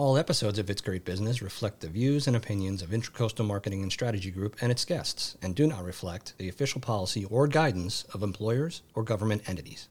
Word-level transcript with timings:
All 0.00 0.16
episodes 0.16 0.58
of 0.58 0.70
It's 0.70 0.80
Great 0.80 1.04
Business 1.04 1.42
reflect 1.42 1.80
the 1.80 1.88
views 1.88 2.26
and 2.26 2.34
opinions 2.34 2.80
of 2.80 2.88
Intracoastal 2.88 3.46
Marketing 3.46 3.82
and 3.82 3.92
Strategy 3.92 4.30
Group 4.30 4.56
and 4.62 4.72
its 4.72 4.86
guests 4.86 5.36
and 5.42 5.54
do 5.54 5.66
not 5.66 5.84
reflect 5.84 6.32
the 6.38 6.48
official 6.48 6.80
policy 6.80 7.26
or 7.26 7.46
guidance 7.46 8.04
of 8.14 8.22
employers 8.22 8.80
or 8.94 9.02
government 9.02 9.46
entities. 9.46 9.90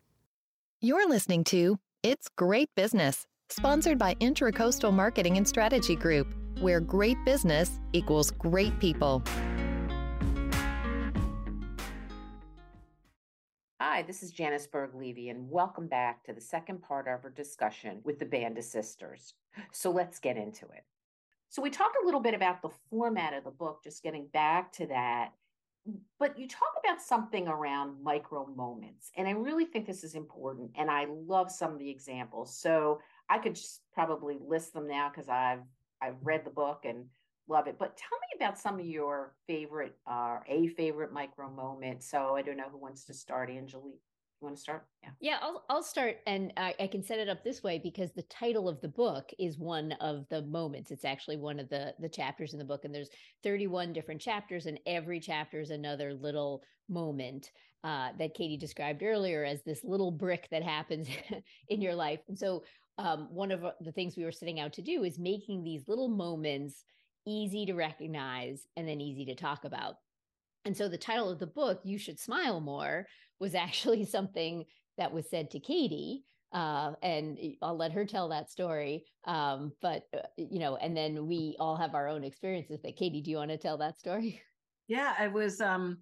You're 0.82 1.08
listening 1.08 1.44
to 1.44 1.78
It's 2.02 2.28
Great 2.36 2.72
Business, 2.76 3.28
sponsored 3.50 4.00
by 4.00 4.16
Intracoastal 4.16 4.92
Marketing 4.92 5.38
and 5.38 5.48
Strategy 5.48 5.95
Group, 5.95 6.34
where 6.60 6.80
great 6.80 7.23
business 7.23 7.80
equals 7.94 8.32
great 8.32 8.80
people. 8.80 9.21
Hi, 14.00 14.04
this 14.04 14.23
is 14.23 14.31
Janice 14.31 14.66
Berg 14.66 14.95
Levy, 14.95 15.27
and 15.27 15.52
welcome 15.52 15.86
back 15.86 16.23
to 16.23 16.31
the 16.31 16.39
second 16.39 16.81
part 16.81 17.05
of 17.05 17.25
our 17.25 17.29
discussion 17.29 17.99
with 18.05 18.18
the 18.18 18.23
Band 18.23 18.57
of 18.57 18.63
Sisters. 18.63 19.34
So 19.73 19.91
let's 19.91 20.20
get 20.20 20.38
into 20.38 20.63
it. 20.68 20.86
So, 21.49 21.62
we 21.62 21.70
talked 21.70 21.98
a 22.02 22.05
little 22.05 22.21
bit 22.21 22.34
about 22.34 22.62
the 22.62 22.70
format 22.90 23.34
of 23.34 23.43
the 23.43 23.52
book, 23.52 23.84
just 23.84 24.02
getting 24.02 24.27
back 24.27 24.71
to 24.71 24.88
that. 24.88 25.34
But 26.17 26.40
you 26.40 26.48
talk 26.48 26.70
about 26.81 27.02
something 27.02 27.49
around 27.49 28.02
micro 28.02 28.45
moments, 28.45 29.12
and 29.17 29.27
I 29.27 29.31
really 29.31 29.66
think 29.66 29.85
this 29.85 30.05
is 30.05 30.16
important. 30.16 30.71
And 30.77 30.90
I 30.90 31.07
love 31.09 31.52
some 31.52 31.73
of 31.73 31.79
the 31.79 31.90
examples. 31.90 32.57
So, 32.57 33.02
I 33.29 33.38
could 33.38 33.55
just 33.55 33.81
probably 33.93 34.38
list 34.40 34.73
them 34.73 34.88
now 34.88 35.09
because 35.09 35.27
I've 35.27 35.63
I've 36.02 36.23
read 36.23 36.45
the 36.45 36.52
book 36.52 36.85
and 36.85 37.04
love 37.49 37.67
it. 37.67 37.77
But 37.80 37.98
tell 37.98 38.17
me 38.20 38.44
about 38.44 38.58
some 38.58 38.80
of 38.80 38.85
your 38.85 39.34
favorite, 39.48 39.95
uh, 40.09 40.38
a 40.48 40.67
favorite 40.70 41.12
micro 41.12 41.49
moment. 41.49 42.03
So 42.03 42.35
I 42.35 42.41
don't 42.41 42.57
know 42.57 42.70
who 42.71 42.77
wants 42.77 43.05
to 43.05 43.13
start, 43.13 43.49
Angelique. 43.49 44.02
You 44.41 44.45
want 44.45 44.55
to 44.55 44.62
start? 44.62 44.85
Yeah. 45.03 45.09
Yeah, 45.20 45.38
I'll 45.41 45.66
I'll 45.70 45.84
start, 45.84 46.20
and 46.26 46.54
I, 46.55 46.73
I, 46.80 46.88
can 46.88 47.04
set 47.04 47.20
it 47.20 47.27
up 47.27 47.43
this 47.43 47.62
way 47.62 47.77
because 47.77 48.13
the 48.13 48.21
title 48.23 48.70
of 48.70 48.80
the 48.80 48.88
book 48.88 49.30
is 49.38 49.57
one 49.57 49.91
of 49.99 50.26
the 50.30 50.43
moments. 50.43 50.91
It's 50.91 51.04
actually 51.04 51.35
one 51.35 51.59
of 51.59 51.67
the 51.67 51.93
the 51.99 52.07
chapters 52.07 52.54
in 52.54 52.59
the 52.59 52.63
book, 52.63 52.85
and 52.85 52.95
there's 52.95 53.09
31 53.43 53.91
different 53.91 54.21
chapters, 54.21 54.65
and 54.65 54.79
every 54.85 55.20
chapter 55.20 55.59
is 55.59 55.71
another 55.71 56.13
little 56.13 56.63
moment 56.87 57.52
uh, 57.84 58.09
that 58.18 58.34
Katie 58.34 58.55
described 58.55 59.04
earlier 59.04 59.43
as 59.43 59.62
this 59.63 59.84
little 59.84 60.12
brick 60.12 60.48
that 60.52 60.63
happens 60.63 61.09
in 61.68 61.81
your 61.81 61.96
life. 61.96 62.21
And 62.29 62.40
so, 62.40 62.63
um, 62.98 63.27
one 63.31 63.52
of 63.52 63.65
the 63.81 63.91
things 63.91 64.16
we 64.16 64.24
were 64.24 64.31
setting 64.31 64.62
out 64.62 64.72
to 64.74 64.81
do 64.81 65.03
is 65.03 65.19
making 65.19 65.63
these 65.63 65.84
little 65.90 66.07
moments 66.07 66.85
easy 67.25 67.66
to 67.66 67.73
recognize 67.73 68.63
and 68.75 68.88
then 68.88 69.01
easy 69.01 69.25
to 69.25 69.35
talk 69.35 69.66
about. 69.66 69.95
And 70.66 70.75
so 70.75 70.88
the 70.88 70.97
title 70.97 71.29
of 71.29 71.39
the 71.39 71.47
book, 71.47 71.81
You 71.84 71.97
Should 71.97 72.19
Smile 72.19 72.59
More, 72.59 73.06
was 73.39 73.56
actually 73.56 74.06
something 74.06 74.66
that 74.97 75.12
was 75.12 75.29
said 75.29 75.51
to 75.51 75.59
Katie. 75.59 76.23
Uh, 76.51 76.94
and 77.03 77.38
I'll 77.62 77.78
let 77.78 77.91
her 77.91 78.06
tell 78.06 78.29
that 78.29 78.50
story. 78.50 79.06
Um, 79.25 79.72
but, 79.81 80.03
uh, 80.16 80.22
you 80.35 80.59
know, 80.59 80.78
and 80.78 80.97
then 80.97 81.28
we 81.28 81.56
all 81.59 81.78
have 81.78 81.94
our 81.94 82.07
own 82.07 82.23
experiences. 82.23 82.79
But 82.84 82.95
Katie, 82.95 83.22
do 83.22 83.29
you 83.29 83.38
want 83.38 83.51
to 83.51 83.57
tell 83.57 83.78
that 83.78 84.00
story? 84.00 84.41
Yeah, 84.88 85.13
I 85.19 85.28
was, 85.28 85.62
um, 85.62 86.00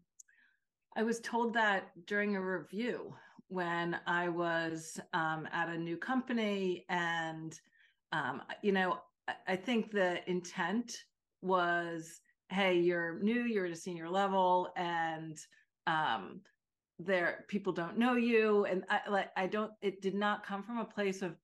I 0.96 1.04
was 1.04 1.20
told 1.20 1.54
that 1.56 1.92
during 2.06 2.38
a 2.38 2.42
review 2.42 3.14
when 3.50 4.00
I 4.08 4.30
was 4.30 4.98
um, 5.14 5.46
at 5.52 5.68
a 5.68 5.78
new 5.78 5.98
company. 5.98 6.86
And, 6.88 7.60
um, 8.14 8.44
you 8.62 8.72
know, 8.72 9.00
I, 9.48 9.56
think 9.56 9.92
the 9.92 10.20
intent 10.30 10.96
was 11.42 12.20
hey 12.50 12.80
you're 12.80 13.20
new 13.20 13.42
you're 13.44 13.66
at 13.66 13.72
a 13.72 13.76
senior 13.76 14.10
level 14.10 14.70
and 14.76 15.38
um 15.86 16.42
there 17.00 17.46
people 17.48 17.74
don't 17.74 17.98
know 17.98 18.16
you. 18.16 18.66
And 18.66 18.84
i 18.90 19.02
like 19.10 19.30
i 19.36 19.48
don't 19.48 19.72
it 19.82 20.02
did 20.02 20.16
not 20.16 20.46
come 20.46 20.64
from 20.64 20.80
a 20.80 20.86
place 20.86 21.22
of 21.22 21.36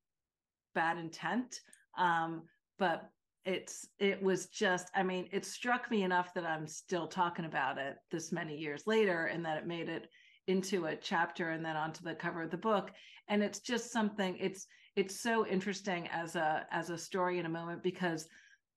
bad 0.74 0.98
intent 0.98 1.60
um 1.98 2.44
but 2.80 3.10
it's 3.46 3.88
it 4.00 4.22
was 4.24 4.48
just 4.48 4.88
i 4.96 5.04
mean 5.04 5.28
it 5.32 5.46
struck 5.46 5.92
me 5.92 6.04
enough 6.04 6.34
that 6.34 6.46
i'm 6.46 6.66
still 6.66 7.06
talking 7.06 7.46
about 7.46 7.78
it 7.78 7.98
this 8.10 8.32
many 8.32 8.58
years 8.58 8.88
later 8.88 9.26
and 9.26 9.46
that 9.46 9.58
it 9.58 9.68
made 9.68 9.90
it 9.90 10.08
into 10.48 10.86
a 10.86 10.96
chapter 10.96 11.52
and 11.52 11.64
then 11.64 11.76
onto 11.76 12.04
the 12.04 12.16
cover 12.16 12.44
of 12.44 12.52
the 12.52 12.58
book. 12.58 12.92
And 13.30 13.42
it's 13.42 13.60
just 13.60 13.92
something 13.92 14.38
it's 14.40 14.68
it's 14.96 15.20
so 15.20 15.46
interesting 15.48 16.08
as 16.10 16.36
a 16.36 16.66
as 16.72 16.90
a 16.90 16.98
story 16.98 17.40
in 17.40 17.46
a 17.46 17.50
moment 17.50 17.82
because 17.84 18.28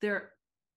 there 0.00 0.31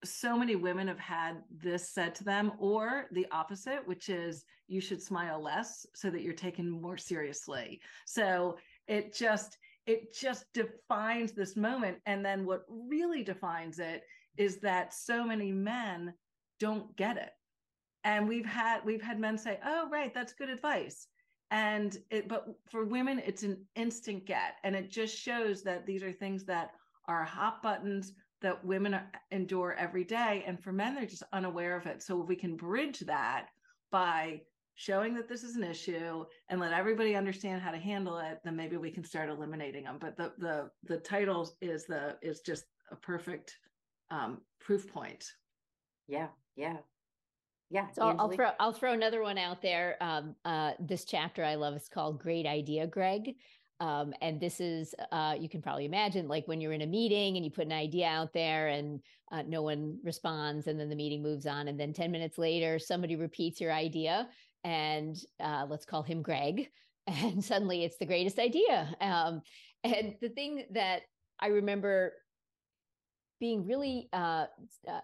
so 0.03 0.37
many 0.37 0.55
women 0.55 0.87
have 0.87 0.99
had 0.99 1.43
this 1.51 1.89
said 1.89 2.15
to 2.15 2.23
them 2.23 2.53
or 2.59 3.07
the 3.11 3.27
opposite 3.31 3.85
which 3.85 4.09
is 4.09 4.45
you 4.69 4.79
should 4.79 5.01
smile 5.01 5.41
less 5.41 5.85
so 5.95 6.09
that 6.09 6.21
you're 6.21 6.33
taken 6.33 6.69
more 6.69 6.95
seriously. 6.95 7.81
So 8.05 8.57
it 8.87 9.13
just 9.13 9.57
it 9.85 10.13
just 10.13 10.45
defines 10.53 11.31
this 11.31 11.55
moment. 11.55 11.97
And 12.05 12.23
then 12.23 12.45
what 12.45 12.63
really 12.69 13.23
defines 13.23 13.79
it 13.79 14.03
is 14.37 14.57
that 14.57 14.93
so 14.93 15.23
many 15.23 15.51
men 15.51 16.13
don't 16.59 16.95
get 16.95 17.17
it. 17.17 17.31
And 18.03 18.27
we've 18.27 18.45
had 18.45 18.81
we've 18.85 19.01
had 19.01 19.19
men 19.19 19.37
say 19.37 19.59
oh 19.65 19.89
right 19.89 20.13
that's 20.13 20.33
good 20.33 20.49
advice 20.49 21.07
and 21.51 21.97
it 22.11 22.27
but 22.27 22.47
for 22.69 22.85
women 22.85 23.19
it's 23.25 23.43
an 23.43 23.65
instant 23.75 24.25
get 24.25 24.55
and 24.63 24.75
it 24.75 24.91
just 24.91 25.17
shows 25.17 25.63
that 25.63 25.85
these 25.85 26.03
are 26.03 26.11
things 26.11 26.45
that 26.45 26.71
are 27.07 27.23
hot 27.23 27.63
buttons 27.63 28.13
that 28.41 28.63
women 28.63 28.99
endure 29.31 29.73
every 29.73 30.03
day. 30.03 30.43
And 30.47 30.61
for 30.61 30.71
men, 30.71 30.95
they're 30.95 31.05
just 31.05 31.23
unaware 31.33 31.75
of 31.75 31.85
it. 31.85 32.01
So 32.01 32.21
if 32.21 32.27
we 32.27 32.35
can 32.35 32.55
bridge 32.55 32.99
that 33.01 33.47
by 33.91 34.41
showing 34.75 35.13
that 35.15 35.27
this 35.27 35.43
is 35.43 35.55
an 35.55 35.63
issue 35.63 36.23
and 36.47 36.59
let 36.59 36.71
everybody 36.71 37.15
understand 37.15 37.61
how 37.61 37.71
to 37.71 37.77
handle 37.77 38.17
it, 38.19 38.39
then 38.43 38.55
maybe 38.55 38.77
we 38.77 38.91
can 38.91 39.03
start 39.03 39.29
eliminating 39.29 39.83
them. 39.83 39.97
But 39.99 40.15
the 40.15 40.33
the 40.37 40.69
the 40.83 40.97
title 40.97 41.51
is 41.61 41.85
the 41.85 42.17
is 42.21 42.39
just 42.41 42.65
a 42.91 42.95
perfect 42.95 43.57
um, 44.09 44.41
proof 44.61 44.87
point. 44.91 45.25
Yeah, 46.07 46.27
yeah. 46.55 46.77
Yeah, 47.69 47.91
so 47.91 48.01
I'll, 48.01 48.15
I'll, 48.17 48.29
throw 48.29 48.49
I'll 48.59 48.73
throw 48.73 48.93
another 48.93 49.21
one 49.21 49.37
out 49.37 49.61
there. 49.61 49.95
Um, 50.01 50.35
uh, 50.43 50.73
this 50.79 51.05
chapter 51.05 51.43
I 51.43 51.55
love 51.55 51.75
is 51.75 51.87
called 51.87 52.19
"Great 52.19 52.47
Idea, 52.47 52.87
Greg," 52.87 53.35
Um, 53.79 54.13
and 54.21 54.41
this 54.41 54.59
is, 54.59 54.93
uh, 55.11 55.35
you 55.39 55.47
can 55.47 55.61
probably 55.61 55.85
imagine, 55.85 56.27
like 56.27 56.47
when 56.47 56.59
you're 56.59 56.73
in 56.73 56.81
a 56.81 56.87
meeting 56.87 57.37
and 57.37 57.45
you 57.45 57.51
put 57.51 57.65
an 57.65 57.71
idea 57.71 58.07
out 58.07 58.33
there 58.33 58.67
and 58.67 59.01
uh, 59.31 59.43
no 59.43 59.61
one 59.61 59.99
responds, 60.03 60.67
and 60.67 60.79
then 60.79 60.89
the 60.89 60.95
meeting 60.95 61.21
moves 61.23 61.45
on. 61.45 61.67
And 61.69 61.79
then 61.79 61.93
10 61.93 62.11
minutes 62.11 62.37
later, 62.37 62.77
somebody 62.77 63.15
repeats 63.15 63.61
your 63.61 63.71
idea, 63.71 64.29
and 64.63 65.15
uh, 65.39 65.65
let's 65.69 65.85
call 65.85 66.03
him 66.03 66.21
Greg. 66.21 66.69
And 67.07 67.43
suddenly 67.43 67.83
it's 67.83 67.97
the 67.97 68.05
greatest 68.05 68.37
idea. 68.37 68.95
Um, 69.01 69.41
and 69.83 70.15
the 70.21 70.29
thing 70.29 70.65
that 70.73 71.01
I 71.39 71.47
remember 71.47 72.13
being 73.39 73.65
really 73.65 74.09
uh, 74.13 74.45
uh, 74.87 74.99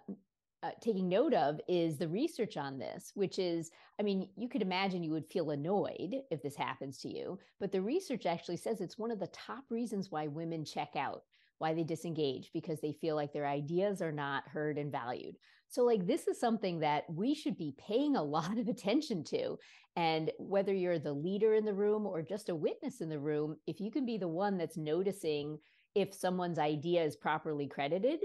uh, 0.66 0.72
taking 0.82 1.08
note 1.08 1.34
of 1.34 1.60
is 1.68 1.98
the 1.98 2.08
research 2.08 2.58
on 2.58 2.80
this, 2.80 3.12
which 3.14 3.38
is, 3.38 3.70
I 4.00 4.04
mean, 4.04 4.30
you 4.36 4.50
could 4.50 4.64
imagine 4.64 5.04
you 5.04 5.12
would 5.12 5.28
feel 5.28 5.52
annoyed 5.52 6.16
if 6.32 6.42
this 6.42 6.56
happens 6.56 6.98
to 7.00 7.10
you, 7.10 7.38
but 7.60 7.72
the 7.72 7.82
research 7.82 8.26
actually 8.26 8.58
says 8.58 8.82
it's 8.82 8.98
one 8.98 9.12
of 9.12 9.20
the 9.20 9.28
top 9.28 9.64
reasons 9.70 10.10
why 10.10 10.26
women 10.26 10.66
check 10.66 10.96
out, 10.96 11.22
why 11.60 11.76
they 11.76 11.84
disengage, 11.84 12.50
because 12.52 12.82
they 12.82 12.94
feel 12.94 13.16
like 13.16 13.32
their 13.32 13.46
ideas 13.46 14.02
are 14.02 14.12
not 14.12 14.48
heard 14.48 14.80
and 14.80 14.92
valued. 14.92 15.36
So, 15.68 15.84
like, 15.84 16.08
this 16.08 16.28
is 16.28 16.40
something 16.40 16.80
that 16.80 17.04
we 17.14 17.36
should 17.36 17.58
be 17.58 17.76
paying 17.78 18.16
a 18.16 18.24
lot 18.38 18.58
of 18.58 18.68
attention 18.68 19.24
to. 19.26 19.60
And 19.96 20.32
whether 20.40 20.74
you're 20.74 21.00
the 21.00 21.14
leader 21.14 21.54
in 21.54 21.64
the 21.64 21.74
room 21.74 22.08
or 22.08 22.24
just 22.24 22.50
a 22.50 22.56
witness 22.56 23.02
in 23.02 23.10
the 23.10 23.20
room, 23.20 23.58
if 23.68 23.80
you 23.80 23.92
can 23.92 24.06
be 24.06 24.18
the 24.18 24.28
one 24.28 24.58
that's 24.58 24.78
noticing 24.78 25.60
if 25.94 26.14
someone's 26.14 26.60
idea 26.60 27.04
is 27.04 27.16
properly 27.16 27.68
credited, 27.68 28.20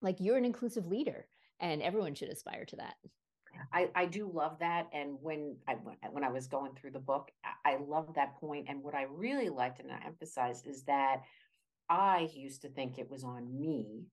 like 0.00 0.16
you're 0.20 0.38
an 0.38 0.44
inclusive 0.44 0.86
leader 0.86 1.26
and 1.60 1.82
everyone 1.82 2.14
should 2.14 2.28
aspire 2.28 2.64
to 2.66 2.76
that 2.76 2.94
I, 3.72 3.88
I 3.94 4.06
do 4.06 4.30
love 4.32 4.58
that. 4.60 4.88
And 4.92 5.16
when 5.20 5.56
I 5.66 5.76
when 6.10 6.24
I 6.24 6.30
was 6.30 6.46
going 6.46 6.72
through 6.74 6.92
the 6.92 6.98
book, 6.98 7.30
I, 7.44 7.74
I 7.74 7.76
love 7.76 8.14
that 8.14 8.36
point. 8.36 8.66
And 8.68 8.82
what 8.82 8.94
I 8.94 9.06
really 9.10 9.48
liked 9.48 9.80
and 9.80 9.90
I 9.90 10.00
emphasized 10.06 10.66
is 10.66 10.84
that 10.84 11.22
I 11.88 12.28
used 12.34 12.62
to 12.62 12.68
think 12.68 12.98
it 12.98 13.10
was 13.10 13.24
on 13.24 13.58
me 13.58 14.06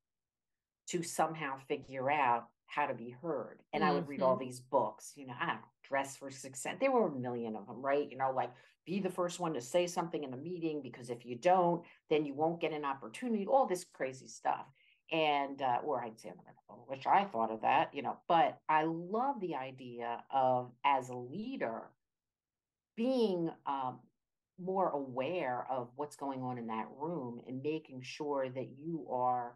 to 0.90 1.04
somehow 1.04 1.58
figure 1.68 2.12
out 2.12 2.48
how 2.68 2.86
to 2.86 2.94
be 2.94 3.16
heard. 3.22 3.60
And 3.74 3.84
mm-hmm. 3.84 3.92
I 3.92 3.96
would 3.96 4.08
read 4.08 4.22
all 4.22 4.36
mm-hmm. 4.36 4.46
these 4.46 4.60
books, 4.60 5.14
you 5.16 5.28
know, 5.28 5.34
I 5.40 5.48
don't 5.48 5.56
know, 5.56 5.62
dress 5.88 6.18
for 6.18 6.30
success. 6.30 6.78
There 6.80 6.92
were 6.92 7.08
a 7.08 7.16
million 7.16 7.56
of 7.56 7.68
them, 7.68 7.82
right? 7.82 8.10
You 8.10 8.18
know, 8.18 8.32
like 8.32 8.52
be 8.86 9.00
the 9.00 9.10
first 9.10 9.40
one 9.40 9.54
to 9.54 9.62
say 9.62 9.88
something 9.88 10.24
in 10.24 10.34
a 10.34 10.38
meeting 10.38 10.82
because 10.82 11.10
if 11.10 11.26
you 11.26 11.36
don't, 11.36 11.84
then 12.10 12.26
you 12.26 12.34
won't 12.34 12.62
get 12.62 12.72
an 12.72 12.86
opportunity, 12.86 13.46
all 13.46 13.66
this 13.66 13.86
crazy 13.94 14.28
stuff 14.28 14.66
and 15.12 15.62
uh, 15.62 15.80
or 15.84 16.04
I'd 16.04 16.20
say, 16.20 16.32
oh, 16.70 16.86
wish 16.90 17.06
I 17.06 17.26
thought 17.26 17.52
of 17.52 17.62
that, 17.62 17.94
you 17.94 18.02
know. 18.02 18.18
But 18.28 18.60
I 18.70 18.84
love 18.84 19.40
the 19.40 19.56
idea 19.56 20.24
of 20.32 20.72
as 20.84 21.10
a 21.10 21.16
leader 21.16 21.84
being 22.96 23.50
um, 23.66 24.00
more 24.60 24.90
aware 24.90 25.68
of 25.70 25.90
what's 25.96 26.16
going 26.16 26.42
on 26.42 26.58
in 26.58 26.68
that 26.68 26.88
room 27.00 27.42
and 27.48 27.62
making 27.62 28.02
sure 28.02 28.50
that 28.50 28.70
you 28.78 29.06
are 29.12 29.56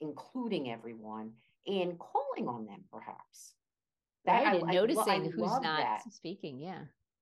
including 0.00 0.70
everyone 0.70 1.32
and 1.66 1.98
calling 1.98 2.48
on 2.48 2.66
them, 2.66 2.84
perhaps. 2.92 3.54
That, 4.26 4.44
right, 4.44 4.54
I, 4.54 4.56
and 4.56 4.70
I, 4.70 4.74
noticing 4.74 5.08
I, 5.08 5.28
who's 5.28 5.60
not 5.60 5.62
that. 5.62 6.02
speaking. 6.12 6.58
Yeah, 6.60 6.80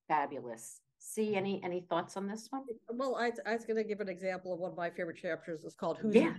fabulous. 0.09 0.81
See 0.99 1.37
any 1.37 1.61
any 1.63 1.87
thoughts 1.89 2.17
on 2.17 2.27
this 2.27 2.49
one? 2.51 2.65
Well, 2.91 3.15
I, 3.17 3.31
I 3.49 3.55
was 3.55 3.65
going 3.65 3.77
to 3.77 3.85
give 3.85 4.01
an 4.01 4.09
example 4.09 4.53
of 4.53 4.59
one 4.59 4.73
of 4.73 4.77
my 4.77 4.91
favorite 4.91 5.19
chapters. 5.19 5.65
It's 5.65 5.75
called 5.75 5.99
"Who's 5.99 6.15
yeah 6.15 6.35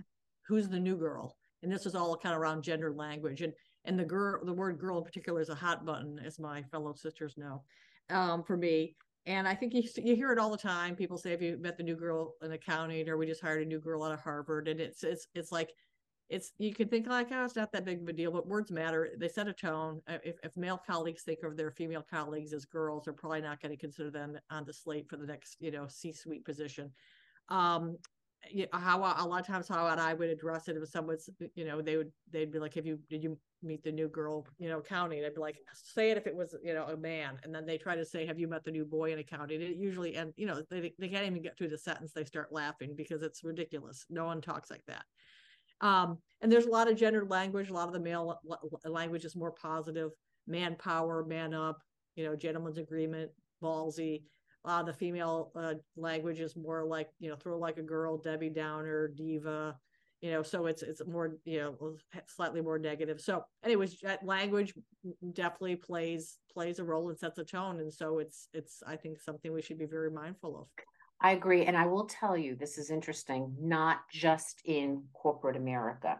who's 0.48 0.68
the 0.68 0.80
new 0.80 0.96
girl 0.96 1.36
and 1.62 1.70
this 1.70 1.86
is 1.86 1.94
all 1.94 2.16
kind 2.16 2.34
of 2.34 2.40
around 2.40 2.62
gender 2.62 2.92
language 2.92 3.42
and 3.42 3.52
and 3.84 3.98
the 3.98 4.04
girl 4.04 4.44
the 4.44 4.52
word 4.52 4.78
girl 4.78 4.98
in 4.98 5.04
particular 5.04 5.40
is 5.40 5.50
a 5.50 5.54
hot 5.54 5.84
button 5.84 6.18
as 6.24 6.38
my 6.38 6.62
fellow 6.64 6.94
sisters 6.94 7.34
know 7.36 7.62
um, 8.10 8.42
for 8.42 8.56
me 8.56 8.94
and 9.28 9.46
I 9.46 9.54
think 9.54 9.74
you, 9.74 9.82
you 9.96 10.16
hear 10.16 10.32
it 10.32 10.38
all 10.38 10.50
the 10.50 10.56
time. 10.56 10.96
People 10.96 11.18
say, 11.18 11.32
"Have 11.32 11.42
you 11.42 11.58
met 11.58 11.76
the 11.76 11.82
new 11.82 11.96
girl 11.96 12.34
in 12.42 12.52
accounting?" 12.52 13.10
Or 13.10 13.18
we 13.18 13.26
just 13.26 13.42
hired 13.42 13.62
a 13.62 13.66
new 13.66 13.78
girl 13.78 14.02
out 14.02 14.12
of 14.12 14.20
Harvard, 14.20 14.68
and 14.68 14.80
it's 14.80 15.04
it's 15.04 15.26
it's 15.34 15.52
like 15.52 15.70
it's 16.30 16.52
you 16.56 16.74
can 16.74 16.88
think 16.88 17.06
like, 17.06 17.28
"Oh, 17.30 17.44
it's 17.44 17.54
not 17.54 17.70
that 17.72 17.84
big 17.84 18.00
of 18.00 18.08
a 18.08 18.12
deal," 18.14 18.32
but 18.32 18.46
words 18.46 18.70
matter. 18.70 19.10
They 19.18 19.28
set 19.28 19.46
a 19.46 19.52
tone. 19.52 20.00
Uh, 20.08 20.16
if, 20.24 20.36
if 20.42 20.56
male 20.56 20.80
colleagues 20.84 21.24
think 21.24 21.42
of 21.42 21.58
their 21.58 21.70
female 21.70 22.06
colleagues 22.08 22.54
as 22.54 22.64
girls, 22.64 23.04
they're 23.04 23.12
probably 23.12 23.42
not 23.42 23.60
going 23.60 23.70
to 23.70 23.76
consider 23.76 24.10
them 24.10 24.38
on 24.50 24.64
the 24.64 24.72
slate 24.72 25.10
for 25.10 25.18
the 25.18 25.26
next 25.26 25.58
you 25.60 25.72
know 25.72 25.86
C-suite 25.88 26.46
position. 26.46 26.90
Um, 27.50 27.98
how 28.72 28.98
a 28.98 29.26
lot 29.26 29.40
of 29.40 29.46
times 29.46 29.68
how 29.68 29.84
I 29.84 30.14
would 30.14 30.28
address 30.28 30.68
it 30.68 30.76
if 30.76 30.88
someone's 30.88 31.28
you 31.54 31.64
know 31.64 31.82
they 31.82 31.96
would 31.96 32.12
they'd 32.30 32.52
be 32.52 32.58
like 32.58 32.76
if 32.76 32.86
you 32.86 32.98
did 33.08 33.22
you 33.22 33.38
meet 33.62 33.82
the 33.82 33.90
new 33.90 34.08
girl 34.08 34.46
you 34.58 34.68
know 34.68 34.78
accounting 34.78 35.24
I'd 35.24 35.34
be 35.34 35.40
like 35.40 35.56
say 35.72 36.10
it 36.10 36.16
if 36.16 36.26
it 36.26 36.34
was 36.34 36.54
you 36.62 36.74
know 36.74 36.84
a 36.84 36.96
man. 36.96 37.38
And 37.42 37.54
then 37.54 37.66
they 37.66 37.78
try 37.78 37.96
to 37.96 38.04
say 38.04 38.26
have 38.26 38.38
you 38.38 38.48
met 38.48 38.64
the 38.64 38.70
new 38.70 38.84
boy 38.84 39.12
in 39.12 39.18
accounting 39.18 39.60
it 39.60 39.76
usually 39.76 40.16
and 40.16 40.32
you 40.36 40.46
know 40.46 40.62
they, 40.70 40.94
they 40.98 41.08
can't 41.08 41.26
even 41.26 41.42
get 41.42 41.58
through 41.58 41.68
the 41.68 41.78
sentence 41.78 42.12
they 42.12 42.24
start 42.24 42.52
laughing 42.52 42.94
because 42.96 43.22
it's 43.22 43.44
ridiculous. 43.44 44.06
No 44.08 44.24
one 44.24 44.40
talks 44.40 44.70
like 44.70 44.84
that. 44.86 45.04
Um, 45.80 46.18
and 46.40 46.50
there's 46.50 46.66
a 46.66 46.70
lot 46.70 46.90
of 46.90 46.96
gendered 46.96 47.30
language 47.30 47.70
a 47.70 47.74
lot 47.74 47.88
of 47.88 47.92
the 47.92 48.00
male 48.00 48.40
language 48.84 49.24
is 49.24 49.36
more 49.36 49.52
positive 49.52 50.10
manpower 50.46 51.24
man 51.24 51.54
up 51.54 51.82
you 52.16 52.24
know 52.24 52.34
gentleman's 52.34 52.78
agreement 52.78 53.30
ballsy 53.62 54.22
uh, 54.68 54.82
the 54.82 54.92
female 54.92 55.50
uh, 55.56 55.74
language 55.96 56.40
is 56.40 56.54
more 56.54 56.84
like 56.84 57.08
you 57.18 57.30
know 57.30 57.36
throw 57.36 57.58
like 57.58 57.78
a 57.78 57.82
girl 57.82 58.18
debbie 58.18 58.50
downer 58.50 59.08
diva 59.08 59.74
you 60.20 60.30
know 60.30 60.42
so 60.42 60.66
it's 60.66 60.82
it's 60.82 61.00
more 61.06 61.36
you 61.44 61.58
know 61.58 61.96
slightly 62.26 62.60
more 62.60 62.78
negative. 62.78 63.20
So 63.20 63.44
anyways 63.64 64.02
language 64.22 64.74
definitely 65.32 65.76
plays 65.76 66.38
plays 66.52 66.78
a 66.78 66.84
role 66.84 67.08
and 67.08 67.18
sets 67.18 67.38
a 67.38 67.44
tone. 67.44 67.80
And 67.80 67.92
so 67.92 68.18
it's 68.18 68.48
it's 68.52 68.82
i 68.86 68.96
think 68.96 69.20
something 69.20 69.52
we 69.52 69.62
should 69.62 69.78
be 69.78 69.86
very 69.86 70.10
mindful 70.10 70.60
of. 70.60 70.66
I 71.20 71.32
agree. 71.32 71.64
And 71.64 71.76
i 71.76 71.86
will 71.86 72.06
tell 72.06 72.36
you 72.36 72.56
this 72.56 72.78
is 72.78 72.90
interesting 72.90 73.54
not 73.60 74.00
just 74.12 74.60
in 74.64 75.04
corporate 75.12 75.56
america. 75.56 76.18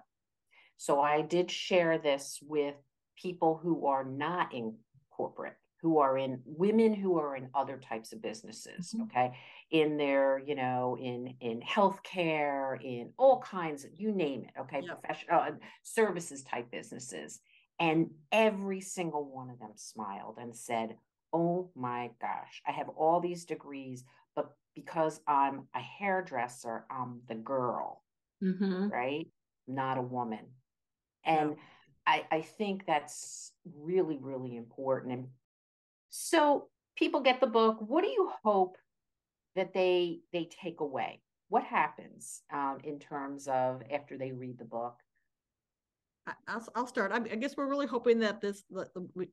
So 0.76 1.00
i 1.00 1.22
did 1.22 1.50
share 1.50 1.98
this 1.98 2.38
with 2.42 2.76
people 3.20 3.58
who 3.60 3.86
are 3.86 4.04
not 4.04 4.54
in 4.54 4.76
corporate 5.10 5.56
who 5.80 5.98
are 5.98 6.18
in 6.18 6.40
women 6.44 6.92
who 6.92 7.18
are 7.18 7.36
in 7.36 7.48
other 7.54 7.78
types 7.78 8.12
of 8.12 8.22
businesses 8.22 8.92
mm-hmm. 8.92 9.02
okay 9.02 9.36
in 9.70 9.96
their 9.96 10.40
you 10.44 10.54
know 10.54 10.96
in 11.00 11.34
in 11.40 11.60
healthcare 11.60 12.82
in 12.82 13.10
all 13.18 13.40
kinds 13.40 13.84
of 13.84 13.90
you 13.94 14.12
name 14.12 14.44
it 14.44 14.60
okay 14.60 14.82
yeah. 14.84 14.94
professional 14.94 15.40
uh, 15.40 15.50
services 15.82 16.42
type 16.42 16.70
businesses 16.70 17.40
and 17.80 18.10
every 18.32 18.80
single 18.80 19.24
one 19.24 19.50
of 19.50 19.58
them 19.58 19.72
smiled 19.76 20.36
and 20.40 20.54
said 20.54 20.96
oh 21.32 21.70
my 21.74 22.10
gosh 22.20 22.62
i 22.66 22.72
have 22.72 22.88
all 22.90 23.20
these 23.20 23.44
degrees 23.44 24.04
but 24.34 24.52
because 24.74 25.20
i'm 25.26 25.66
a 25.74 25.80
hairdresser 25.80 26.84
i'm 26.90 27.20
the 27.28 27.34
girl 27.34 28.02
mm-hmm. 28.42 28.88
right 28.88 29.28
not 29.66 29.98
a 29.98 30.02
woman 30.02 30.46
and 31.24 31.50
yeah. 31.50 31.56
I, 32.08 32.24
I 32.30 32.40
think 32.40 32.86
that's 32.86 33.52
really, 33.76 34.16
really 34.16 34.56
important. 34.56 35.12
And 35.12 35.26
so 36.10 36.68
people 36.96 37.20
get 37.20 37.40
the 37.40 37.46
book. 37.46 37.78
What 37.80 38.02
do 38.02 38.08
you 38.08 38.30
hope 38.42 38.76
that 39.56 39.72
they 39.72 40.20
they 40.32 40.48
take 40.62 40.80
away? 40.80 41.20
What 41.48 41.64
happens 41.64 42.42
um, 42.52 42.78
in 42.84 42.98
terms 42.98 43.48
of 43.48 43.82
after 43.90 44.18
they 44.18 44.32
read 44.32 44.58
the 44.58 44.64
book? 44.64 44.96
I'll, 46.46 46.66
I'll 46.74 46.86
start. 46.86 47.10
I, 47.12 47.20
guess 47.20 47.56
we're 47.56 47.68
really 47.68 47.86
hoping 47.86 48.18
that 48.18 48.40
this 48.40 48.64
the, 48.70 48.86
the, 48.94 49.28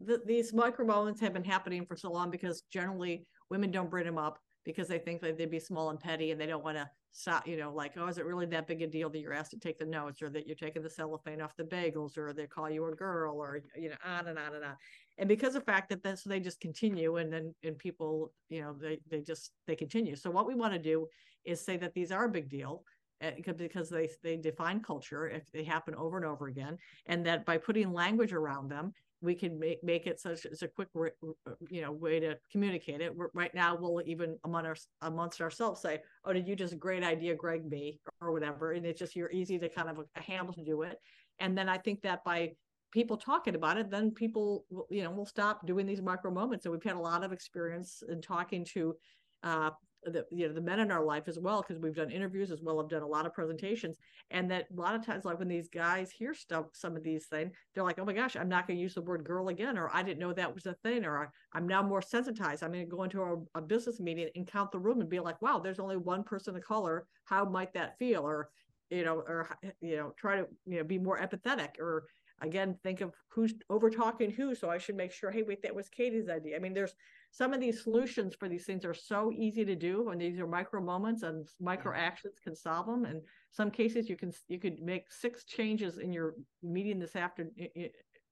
the, 0.00 0.20
these 0.26 0.52
micro 0.52 0.84
moments 0.84 1.20
have 1.20 1.32
been 1.32 1.44
happening 1.44 1.86
for 1.86 1.96
so 1.96 2.10
long 2.10 2.30
because 2.30 2.62
generally 2.72 3.26
women 3.48 3.70
don't 3.70 3.90
bring 3.90 4.06
them 4.06 4.18
up 4.18 4.40
because 4.64 4.88
they 4.88 4.98
think 4.98 5.20
that 5.20 5.38
they'd 5.38 5.50
be 5.50 5.58
small 5.58 5.90
and 5.90 6.00
petty 6.00 6.30
and 6.30 6.40
they 6.40 6.46
don't 6.46 6.64
want 6.64 6.76
to 6.76 6.88
stop, 7.12 7.46
you 7.46 7.56
know, 7.56 7.72
like, 7.72 7.92
oh, 7.96 8.06
is 8.06 8.18
it 8.18 8.24
really 8.24 8.46
that 8.46 8.66
big 8.66 8.82
a 8.82 8.86
deal 8.86 9.10
that 9.10 9.18
you're 9.18 9.32
asked 9.32 9.50
to 9.50 9.58
take 9.58 9.78
the 9.78 9.84
notes 9.84 10.22
or 10.22 10.30
that 10.30 10.46
you're 10.46 10.56
taking 10.56 10.82
the 10.82 10.90
cellophane 10.90 11.40
off 11.40 11.56
the 11.56 11.64
bagels 11.64 12.16
or 12.16 12.32
they 12.32 12.46
call 12.46 12.70
you 12.70 12.86
a 12.86 12.94
girl 12.94 13.36
or, 13.36 13.60
you 13.76 13.90
know, 13.90 13.96
on 14.04 14.28
and 14.28 14.38
on 14.38 14.54
and 14.54 14.64
on. 14.64 14.76
And 15.18 15.28
because 15.28 15.54
of 15.54 15.64
the 15.64 15.72
fact 15.72 15.90
that 15.90 16.02
that's, 16.02 16.24
they 16.24 16.40
just 16.40 16.60
continue 16.60 17.16
and 17.16 17.32
then, 17.32 17.54
and 17.62 17.78
people, 17.78 18.32
you 18.48 18.62
know, 18.62 18.74
they, 18.78 18.98
they 19.10 19.20
just, 19.20 19.52
they 19.66 19.76
continue. 19.76 20.16
So 20.16 20.30
what 20.30 20.46
we 20.46 20.54
want 20.54 20.72
to 20.72 20.78
do 20.78 21.06
is 21.44 21.60
say 21.60 21.76
that 21.76 21.94
these 21.94 22.12
are 22.12 22.24
a 22.24 22.30
big 22.30 22.48
deal 22.48 22.84
eh, 23.20 23.32
because 23.56 23.88
they 23.88 24.08
they 24.22 24.36
define 24.36 24.80
culture 24.80 25.28
if 25.28 25.50
they 25.52 25.64
happen 25.64 25.94
over 25.94 26.16
and 26.16 26.26
over 26.26 26.46
again 26.46 26.78
and 27.06 27.24
that 27.26 27.44
by 27.44 27.56
putting 27.56 27.92
language 27.92 28.32
around 28.32 28.70
them 28.70 28.92
we 29.20 29.34
can 29.36 29.58
make, 29.58 29.82
make 29.84 30.06
it 30.06 30.18
such 30.20 30.46
as 30.46 30.62
a 30.62 30.68
quick 30.68 30.88
you 31.70 31.80
know 31.80 31.92
way 31.92 32.18
to 32.20 32.36
communicate 32.50 33.00
it 33.00 33.12
right 33.34 33.54
now 33.54 33.76
we'll 33.76 34.02
even 34.06 34.36
among 34.44 34.66
our, 34.66 34.76
amongst 35.02 35.40
ourselves 35.40 35.80
say 35.80 36.00
oh 36.24 36.32
did 36.32 36.46
you 36.46 36.56
just 36.56 36.78
great 36.78 37.04
idea 37.04 37.34
greg 37.34 37.68
me 37.68 38.00
or 38.20 38.32
whatever 38.32 38.72
and 38.72 38.84
it's 38.84 38.98
just 38.98 39.16
you're 39.16 39.30
easy 39.30 39.58
to 39.58 39.68
kind 39.68 39.88
of 39.88 39.98
a 40.16 40.22
handle 40.22 40.52
to 40.52 40.64
do 40.64 40.82
it 40.82 40.98
and 41.38 41.56
then 41.56 41.68
i 41.68 41.78
think 41.78 42.02
that 42.02 42.24
by 42.24 42.50
people 42.92 43.16
talking 43.16 43.54
about 43.54 43.78
it 43.78 43.90
then 43.90 44.10
people 44.10 44.64
you 44.90 45.02
know 45.02 45.10
will 45.10 45.26
stop 45.26 45.66
doing 45.66 45.86
these 45.86 46.02
micro 46.02 46.30
moments. 46.30 46.64
And 46.64 46.72
we've 46.72 46.82
had 46.82 46.96
a 46.96 47.00
lot 47.00 47.24
of 47.24 47.32
experience 47.32 48.02
in 48.08 48.20
talking 48.20 48.64
to 48.74 48.94
uh, 49.42 49.70
the 50.04 50.24
you 50.30 50.46
know 50.46 50.54
the 50.54 50.60
men 50.60 50.80
in 50.80 50.90
our 50.90 51.04
life 51.04 51.24
as 51.26 51.38
well 51.38 51.62
because 51.62 51.80
we've 51.80 51.94
done 51.94 52.10
interviews 52.10 52.50
as 52.50 52.60
well 52.60 52.80
i've 52.80 52.88
done 52.88 53.02
a 53.02 53.06
lot 53.06 53.26
of 53.26 53.32
presentations. 53.32 53.98
And 54.30 54.50
that 54.50 54.66
a 54.76 54.80
lot 54.80 54.94
of 54.94 55.04
times 55.04 55.24
like 55.24 55.38
when 55.38 55.48
these 55.48 55.68
guys 55.68 56.10
hear 56.10 56.34
stuff 56.34 56.66
some 56.72 56.96
of 56.96 57.02
these 57.02 57.26
things 57.26 57.52
they're 57.74 57.84
like 57.84 57.98
oh 57.98 58.04
my 58.04 58.12
gosh 58.12 58.36
i'm 58.36 58.48
not 58.48 58.66
going 58.66 58.76
to 58.76 58.82
use 58.82 58.94
the 58.94 59.02
word 59.02 59.24
girl 59.24 59.48
again 59.48 59.78
or 59.78 59.90
i 59.94 60.02
didn't 60.02 60.18
know 60.18 60.32
that 60.32 60.54
was 60.54 60.66
a 60.66 60.74
thing 60.82 61.04
or 61.04 61.30
i'm 61.54 61.66
now 61.66 61.82
more 61.82 62.02
sensitized. 62.02 62.62
I'm 62.62 62.72
going 62.72 62.84
to 62.84 62.96
go 62.96 63.04
into 63.04 63.22
a, 63.22 63.58
a 63.58 63.62
business 63.62 64.00
meeting 64.00 64.28
and 64.34 64.46
count 64.46 64.72
the 64.72 64.78
room 64.78 65.00
and 65.00 65.08
be 65.08 65.20
like 65.20 65.40
wow 65.40 65.58
there's 65.58 65.80
only 65.80 65.96
one 65.96 66.24
person 66.24 66.56
of 66.56 66.62
color. 66.62 67.06
How 67.24 67.44
might 67.44 67.72
that 67.74 67.98
feel? 67.98 68.22
Or 68.22 68.50
you 68.92 69.04
know 69.04 69.14
or 69.14 69.48
you 69.80 69.96
know 69.96 70.12
try 70.18 70.36
to 70.36 70.46
you 70.66 70.78
know 70.78 70.84
be 70.84 70.98
more 70.98 71.18
empathetic 71.18 71.78
or 71.80 72.04
again 72.42 72.76
think 72.82 73.00
of 73.00 73.12
who's 73.28 73.54
over 73.70 73.88
talking 73.88 74.30
who 74.30 74.54
so 74.54 74.68
i 74.68 74.78
should 74.78 74.96
make 74.96 75.12
sure 75.12 75.30
hey 75.30 75.42
wait 75.42 75.62
that 75.62 75.74
was 75.74 75.88
katie's 75.88 76.28
idea. 76.28 76.56
I 76.56 76.58
mean 76.58 76.74
there's 76.74 76.94
some 77.30 77.54
of 77.54 77.60
these 77.60 77.82
solutions 77.82 78.34
for 78.34 78.48
these 78.48 78.66
things 78.66 78.84
are 78.84 78.92
so 78.92 79.32
easy 79.34 79.64
to 79.64 79.74
do 79.74 80.10
and 80.10 80.20
these 80.20 80.38
are 80.38 80.46
micro 80.46 80.82
moments 80.82 81.22
and 81.22 81.48
micro 81.60 81.94
actions 81.96 82.34
can 82.42 82.54
solve 82.54 82.86
them 82.86 83.04
and 83.06 83.22
some 83.50 83.70
cases 83.70 84.08
you 84.08 84.16
can 84.16 84.32
you 84.48 84.58
could 84.58 84.80
make 84.82 85.10
six 85.10 85.44
changes 85.44 85.98
in 85.98 86.12
your 86.12 86.34
meeting 86.62 86.98
this 86.98 87.16
afternoon 87.16 87.52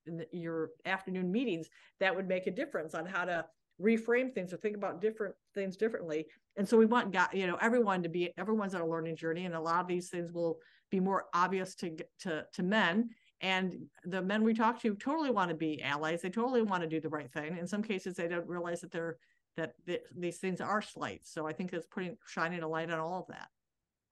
in 0.07 0.25
your 0.33 0.71
afternoon 0.85 1.31
meetings. 1.31 1.69
That 2.01 2.15
would 2.15 2.29
make 2.29 2.47
a 2.47 2.51
difference 2.51 2.95
on 2.95 3.07
how 3.07 3.25
to 3.25 3.45
reframe 3.81 4.33
things 4.33 4.53
or 4.53 4.59
think 4.59 4.77
about 4.77 5.01
different 5.01 5.35
things 5.55 5.77
differently. 5.77 6.27
And 6.57 6.69
so 6.69 6.77
we 6.77 6.87
want 6.87 7.13
got 7.13 7.35
you 7.35 7.47
know 7.47 7.57
everyone 7.61 8.03
to 8.03 8.09
be 8.09 8.33
everyone's 8.37 8.75
on 8.75 8.81
a 8.81 8.87
learning 8.87 9.17
journey 9.17 9.47
and 9.47 9.55
a 9.55 9.61
lot 9.61 9.81
of 9.81 9.89
these 9.89 10.11
things 10.11 10.33
will 10.33 10.59
be 10.91 11.01
more 11.01 11.27
obvious 11.35 11.75
to 11.77 11.97
to 12.21 12.45
to 12.53 12.63
men 12.63 13.11
and 13.41 13.75
the 14.05 14.21
men 14.21 14.43
we 14.43 14.55
talk 14.55 14.81
to 14.83 14.95
totally 14.95 15.31
want 15.31 15.51
to 15.51 15.57
be 15.57 15.83
allies. 15.83 16.23
They 16.23 16.31
totally 16.31 16.63
want 16.63 16.83
to 16.83 16.89
do 16.89 17.01
the 17.01 17.09
right 17.09 17.33
thing. 17.33 17.57
In 17.57 17.67
some 17.67 17.83
cases, 17.83 18.17
they 18.17 18.29
don't 18.29 18.47
realize 18.47 18.81
that 18.83 18.93
they're 18.93 19.17
that 19.57 19.75
th- 19.87 20.03
these 20.17 20.39
things 20.39 20.61
are 20.61 20.83
slights. 20.83 21.33
So 21.33 21.47
I 21.47 21.53
think 21.53 21.73
it's 21.73 21.87
putting 21.87 22.17
shining 22.27 22.63
a 22.63 22.69
light 22.69 22.91
on 22.91 23.01
all 23.01 23.21
of 23.21 23.35
that. 23.35 23.49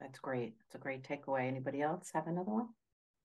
That's 0.01 0.19
great. 0.19 0.55
It's 0.67 0.75
a 0.75 0.79
great 0.79 1.03
takeaway. 1.03 1.47
Anybody 1.47 1.83
else 1.83 2.11
have 2.15 2.27
another 2.27 2.51
one? 2.51 2.69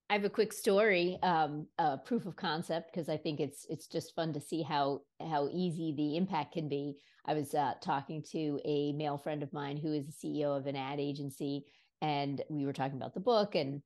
I 0.09 0.13
have 0.13 0.25
a 0.25 0.29
quick 0.29 0.53
story, 0.53 1.17
um, 1.23 1.65
uh, 1.79 1.97
proof 1.97 2.25
of 2.25 2.35
concept, 2.35 2.91
because 2.93 3.09
I 3.09 3.17
think 3.17 3.39
it's 3.39 3.65
it's 3.69 3.87
just 3.87 4.13
fun 4.15 4.33
to 4.33 4.41
see 4.41 4.61
how 4.61 5.01
how 5.19 5.49
easy 5.51 5.93
the 5.95 6.17
impact 6.17 6.53
can 6.53 6.67
be. 6.67 6.97
I 7.25 7.33
was 7.33 7.53
uh, 7.53 7.73
talking 7.81 8.21
to 8.31 8.59
a 8.65 8.91
male 8.93 9.17
friend 9.17 9.41
of 9.41 9.53
mine 9.53 9.77
who 9.77 9.93
is 9.93 10.05
the 10.05 10.11
CEO 10.11 10.57
of 10.57 10.67
an 10.67 10.75
ad 10.75 10.99
agency, 10.99 11.65
and 12.01 12.41
we 12.49 12.65
were 12.65 12.73
talking 12.73 12.97
about 12.97 13.13
the 13.13 13.21
book, 13.21 13.55
and 13.55 13.81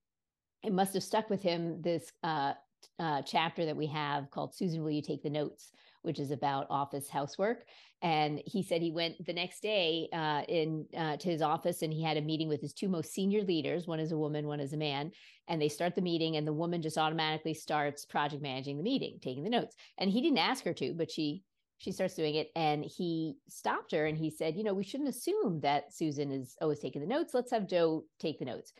it 0.67 0.73
must 0.73 0.93
have 0.93 1.03
stuck 1.03 1.29
with 1.29 1.41
him 1.41 1.81
this 1.81 2.11
uh, 2.23 2.51
uh, 2.99 3.21
chapter 3.21 3.65
that 3.65 3.77
we 3.77 3.87
have 3.87 4.29
called 4.31 4.53
Susan, 4.53 4.83
Will 4.83 4.91
You 4.91 5.01
Take 5.01 5.23
the 5.23 5.29
Notes, 5.29 5.71
which 6.01 6.19
is 6.19 6.29
about 6.29 6.67
office 6.69 7.07
housework. 7.07 7.63
And 8.01 8.41
he 8.45 8.61
said 8.61 8.81
he 8.81 8.91
went 8.91 9.25
the 9.25 9.31
next 9.33 9.61
day 9.61 10.09
uh, 10.11 10.41
in 10.49 10.85
uh, 10.95 11.15
to 11.15 11.29
his 11.29 11.41
office 11.41 11.83
and 11.83 11.93
he 11.93 12.03
had 12.03 12.17
a 12.17 12.21
meeting 12.21 12.49
with 12.49 12.59
his 12.59 12.73
two 12.73 12.89
most 12.89 13.13
senior 13.13 13.43
leaders. 13.43 13.87
One 13.87 14.01
is 14.01 14.11
a 14.11 14.17
woman, 14.17 14.45
one 14.45 14.59
is 14.59 14.73
a 14.73 14.77
man. 14.77 15.11
And 15.47 15.61
they 15.61 15.69
start 15.69 15.95
the 15.95 16.01
meeting, 16.01 16.35
and 16.35 16.45
the 16.45 16.51
woman 16.51 16.81
just 16.81 16.97
automatically 16.97 17.53
starts 17.53 18.03
project 18.03 18.43
managing 18.43 18.75
the 18.75 18.83
meeting, 18.83 19.19
taking 19.21 19.45
the 19.45 19.49
notes. 19.49 19.77
And 19.97 20.11
he 20.11 20.21
didn't 20.21 20.39
ask 20.39 20.65
her 20.65 20.73
to, 20.73 20.93
but 20.93 21.09
she 21.09 21.43
she 21.77 21.91
starts 21.91 22.15
doing 22.15 22.35
it 22.35 22.49
and 22.55 22.83
he 22.83 23.37
stopped 23.47 23.91
her 23.91 24.07
and 24.07 24.17
he 24.17 24.31
said 24.31 24.57
you 24.57 24.63
know 24.63 24.73
we 24.73 24.83
shouldn't 24.83 25.09
assume 25.09 25.59
that 25.59 25.93
susan 25.93 26.31
is 26.31 26.57
always 26.59 26.79
taking 26.79 27.01
the 27.01 27.07
notes 27.07 27.35
let's 27.35 27.51
have 27.51 27.67
joe 27.67 28.03
take 28.19 28.39
the 28.39 28.45
notes 28.45 28.73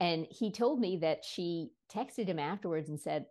and 0.00 0.26
he 0.30 0.50
told 0.50 0.80
me 0.80 0.98
that 0.98 1.24
she 1.24 1.70
texted 1.92 2.26
him 2.26 2.38
afterwards 2.38 2.88
and 2.88 3.00
said, 3.00 3.26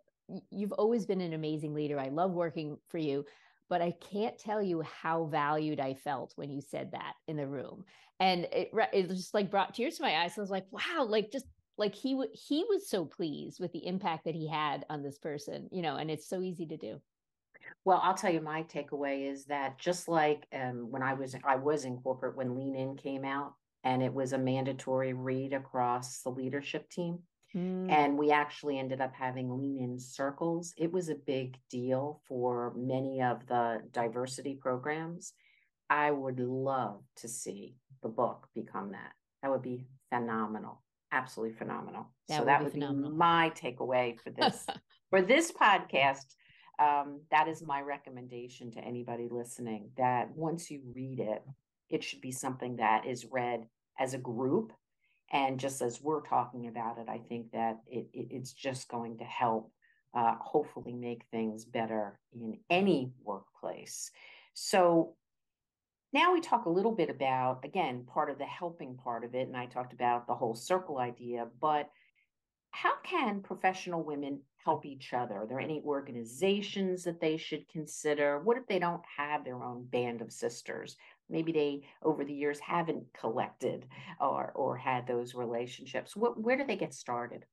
You've 0.50 0.72
always 0.72 1.04
been 1.04 1.20
an 1.20 1.34
amazing 1.34 1.74
leader. 1.74 2.00
I 2.00 2.08
love 2.08 2.32
working 2.32 2.78
for 2.88 2.96
you, 2.96 3.26
but 3.68 3.82
I 3.82 3.92
can't 4.10 4.38
tell 4.38 4.62
you 4.62 4.80
how 4.80 5.26
valued 5.26 5.80
I 5.80 5.92
felt 5.92 6.32
when 6.36 6.50
you 6.50 6.62
said 6.62 6.92
that 6.92 7.12
in 7.28 7.36
the 7.36 7.46
room. 7.46 7.84
And 8.20 8.44
it, 8.50 8.70
it 8.94 9.08
just 9.10 9.34
like 9.34 9.50
brought 9.50 9.74
tears 9.74 9.96
to 9.96 10.02
my 10.02 10.22
eyes. 10.22 10.32
I 10.38 10.40
was 10.40 10.50
like, 10.50 10.64
wow, 10.70 11.04
like 11.06 11.30
just 11.30 11.44
like 11.76 11.94
he 11.94 12.12
w- 12.12 12.30
he 12.32 12.64
was 12.68 12.88
so 12.88 13.04
pleased 13.04 13.60
with 13.60 13.72
the 13.72 13.86
impact 13.86 14.24
that 14.24 14.34
he 14.34 14.48
had 14.48 14.84
on 14.90 15.02
this 15.02 15.18
person 15.18 15.68
you 15.72 15.82
know 15.82 15.96
and 15.96 16.10
it's 16.10 16.28
so 16.28 16.42
easy 16.42 16.66
to 16.66 16.76
do 16.76 17.00
well 17.84 18.00
i'll 18.02 18.14
tell 18.14 18.32
you 18.32 18.40
my 18.40 18.62
takeaway 18.64 19.30
is 19.30 19.44
that 19.46 19.78
just 19.78 20.08
like 20.08 20.46
um, 20.52 20.90
when 20.90 21.02
i 21.02 21.14
was 21.14 21.34
i 21.44 21.56
was 21.56 21.84
in 21.84 21.96
corporate 21.98 22.36
when 22.36 22.54
lean 22.54 22.74
in 22.74 22.96
came 22.96 23.24
out 23.24 23.54
and 23.84 24.02
it 24.02 24.12
was 24.12 24.32
a 24.32 24.38
mandatory 24.38 25.12
read 25.12 25.52
across 25.52 26.22
the 26.22 26.30
leadership 26.30 26.88
team 26.90 27.18
mm. 27.54 27.90
and 27.90 28.18
we 28.18 28.32
actually 28.32 28.78
ended 28.78 29.00
up 29.00 29.14
having 29.14 29.56
lean 29.56 29.78
in 29.78 29.98
circles 29.98 30.74
it 30.76 30.92
was 30.92 31.08
a 31.08 31.14
big 31.14 31.56
deal 31.70 32.20
for 32.26 32.72
many 32.76 33.22
of 33.22 33.46
the 33.46 33.80
diversity 33.92 34.54
programs 34.54 35.32
i 35.88 36.10
would 36.10 36.40
love 36.40 37.02
to 37.16 37.28
see 37.28 37.76
the 38.02 38.08
book 38.08 38.48
become 38.54 38.92
that 38.92 39.12
that 39.42 39.50
would 39.50 39.62
be 39.62 39.86
phenomenal 40.10 40.82
absolutely 41.14 41.56
phenomenal. 41.56 42.10
That 42.28 42.34
so 42.34 42.40
would 42.40 42.48
that 42.48 42.58
be 42.58 42.64
would 42.64 42.72
phenomenal. 42.72 43.10
be 43.10 43.16
my 43.16 43.52
takeaway 43.54 44.18
for 44.18 44.30
this 44.30 44.66
for 45.10 45.22
this 45.22 45.52
podcast. 45.52 46.34
Um, 46.78 47.20
that 47.30 47.46
is 47.46 47.62
my 47.64 47.80
recommendation 47.80 48.72
to 48.72 48.80
anybody 48.80 49.28
listening. 49.30 49.90
That 49.96 50.30
once 50.34 50.70
you 50.70 50.80
read 50.94 51.20
it, 51.20 51.42
it 51.90 52.02
should 52.02 52.20
be 52.20 52.32
something 52.32 52.76
that 52.76 53.06
is 53.06 53.26
read 53.30 53.66
as 53.98 54.14
a 54.14 54.18
group, 54.18 54.72
and 55.32 55.58
just 55.58 55.82
as 55.82 56.00
we're 56.00 56.22
talking 56.22 56.66
about 56.66 56.98
it, 56.98 57.08
I 57.08 57.18
think 57.18 57.52
that 57.52 57.78
it, 57.86 58.08
it 58.12 58.28
it's 58.30 58.52
just 58.52 58.88
going 58.88 59.18
to 59.18 59.24
help. 59.24 59.70
Uh, 60.12 60.36
hopefully, 60.40 60.92
make 60.92 61.24
things 61.32 61.64
better 61.64 62.20
in 62.32 62.56
any 62.70 63.12
workplace. 63.24 64.12
So, 64.52 65.16
now 66.12 66.32
we 66.32 66.40
talk 66.40 66.66
a 66.66 66.70
little 66.70 66.92
bit 66.92 67.10
about, 67.10 67.64
again, 67.64 68.04
part 68.06 68.30
of 68.30 68.38
the 68.38 68.44
helping 68.44 68.96
part 68.96 69.24
of 69.24 69.34
it. 69.34 69.48
And 69.48 69.56
I 69.56 69.66
talked 69.66 69.92
about 69.92 70.28
the 70.28 70.34
whole 70.34 70.54
circle 70.54 70.98
idea, 70.98 71.48
but 71.60 71.90
how 72.74 72.94
can 73.04 73.40
professional 73.40 74.02
women 74.02 74.40
help 74.56 74.84
each 74.84 75.14
other? 75.14 75.42
Are 75.42 75.46
there 75.46 75.60
any 75.60 75.80
organizations 75.86 77.04
that 77.04 77.20
they 77.20 77.36
should 77.36 77.68
consider? 77.68 78.40
What 78.40 78.56
if 78.56 78.66
they 78.66 78.80
don't 78.80 79.02
have 79.16 79.44
their 79.44 79.62
own 79.62 79.84
band 79.84 80.20
of 80.20 80.32
sisters? 80.32 80.96
Maybe 81.30 81.52
they, 81.52 81.82
over 82.02 82.24
the 82.24 82.34
years, 82.34 82.58
haven't 82.58 83.04
collected 83.12 83.86
or, 84.20 84.50
or 84.56 84.76
had 84.76 85.06
those 85.06 85.36
relationships. 85.36 86.16
What, 86.16 86.40
where 86.40 86.56
do 86.56 86.64
they 86.66 86.74
get 86.74 86.92
started? 86.92 87.44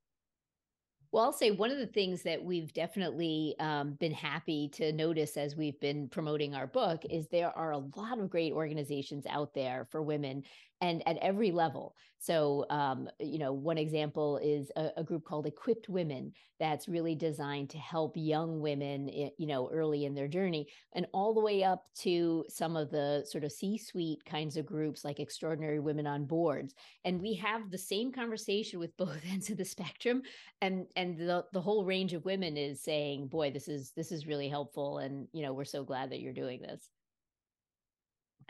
Well, 1.11 1.25
I'll 1.25 1.33
say 1.33 1.51
one 1.51 1.69
of 1.69 1.77
the 1.77 1.87
things 1.87 2.23
that 2.23 2.43
we've 2.43 2.73
definitely 2.73 3.53
um, 3.59 3.91
been 3.99 4.13
happy 4.13 4.69
to 4.69 4.91
notice 4.91 5.37
as 5.37 5.55
we've 5.55 5.79
been 5.79 6.07
promoting 6.07 6.55
our 6.55 6.67
book 6.67 7.03
is 7.07 7.27
there 7.27 7.55
are 7.55 7.71
a 7.71 7.83
lot 7.95 8.17
of 8.17 8.29
great 8.29 8.53
organizations 8.53 9.25
out 9.29 9.53
there 9.53 9.87
for 9.91 10.01
women 10.01 10.43
and 10.81 11.07
at 11.07 11.17
every 11.17 11.51
level. 11.51 11.95
So, 12.17 12.65
um, 12.69 13.09
you 13.19 13.39
know, 13.39 13.51
one 13.51 13.77
example 13.77 14.37
is 14.43 14.71
a, 14.75 14.89
a, 14.97 15.03
group 15.03 15.23
called 15.23 15.47
Equipped 15.47 15.89
Women 15.89 16.33
that's 16.59 16.87
really 16.87 17.15
designed 17.15 17.71
to 17.71 17.79
help 17.79 18.13
young 18.15 18.59
women, 18.61 19.07
you 19.09 19.47
know, 19.47 19.71
early 19.71 20.05
in 20.05 20.13
their 20.13 20.27
journey, 20.27 20.67
and 20.93 21.07
all 21.13 21.33
the 21.33 21.41
way 21.41 21.63
up 21.63 21.87
to 22.01 22.45
some 22.47 22.75
of 22.75 22.91
the 22.91 23.23
sort 23.27 23.43
of 23.43 23.51
C-suite 23.51 24.23
kinds 24.23 24.55
of 24.55 24.67
groups 24.67 25.03
like 25.03 25.19
Extraordinary 25.19 25.79
Women 25.79 26.05
on 26.05 26.25
Boards. 26.25 26.75
And 27.05 27.19
we 27.19 27.33
have 27.35 27.71
the 27.71 27.77
same 27.77 28.11
conversation 28.11 28.79
with 28.79 28.95
both 28.97 29.21
ends 29.27 29.49
of 29.49 29.57
the 29.57 29.65
spectrum, 29.65 30.21
and 30.61 30.85
and 30.95 31.17
the 31.17 31.45
the 31.53 31.61
whole 31.61 31.85
range 31.85 32.13
of 32.13 32.25
women 32.25 32.55
is 32.55 32.83
saying, 32.83 33.29
"Boy, 33.29 33.49
this 33.49 33.67
is 33.67 33.93
this 33.95 34.11
is 34.11 34.27
really 34.27 34.49
helpful," 34.49 34.99
and 34.99 35.27
you 35.33 35.41
know, 35.41 35.53
we're 35.53 35.65
so 35.65 35.83
glad 35.83 36.11
that 36.11 36.19
you're 36.19 36.33
doing 36.33 36.61
this. 36.61 36.89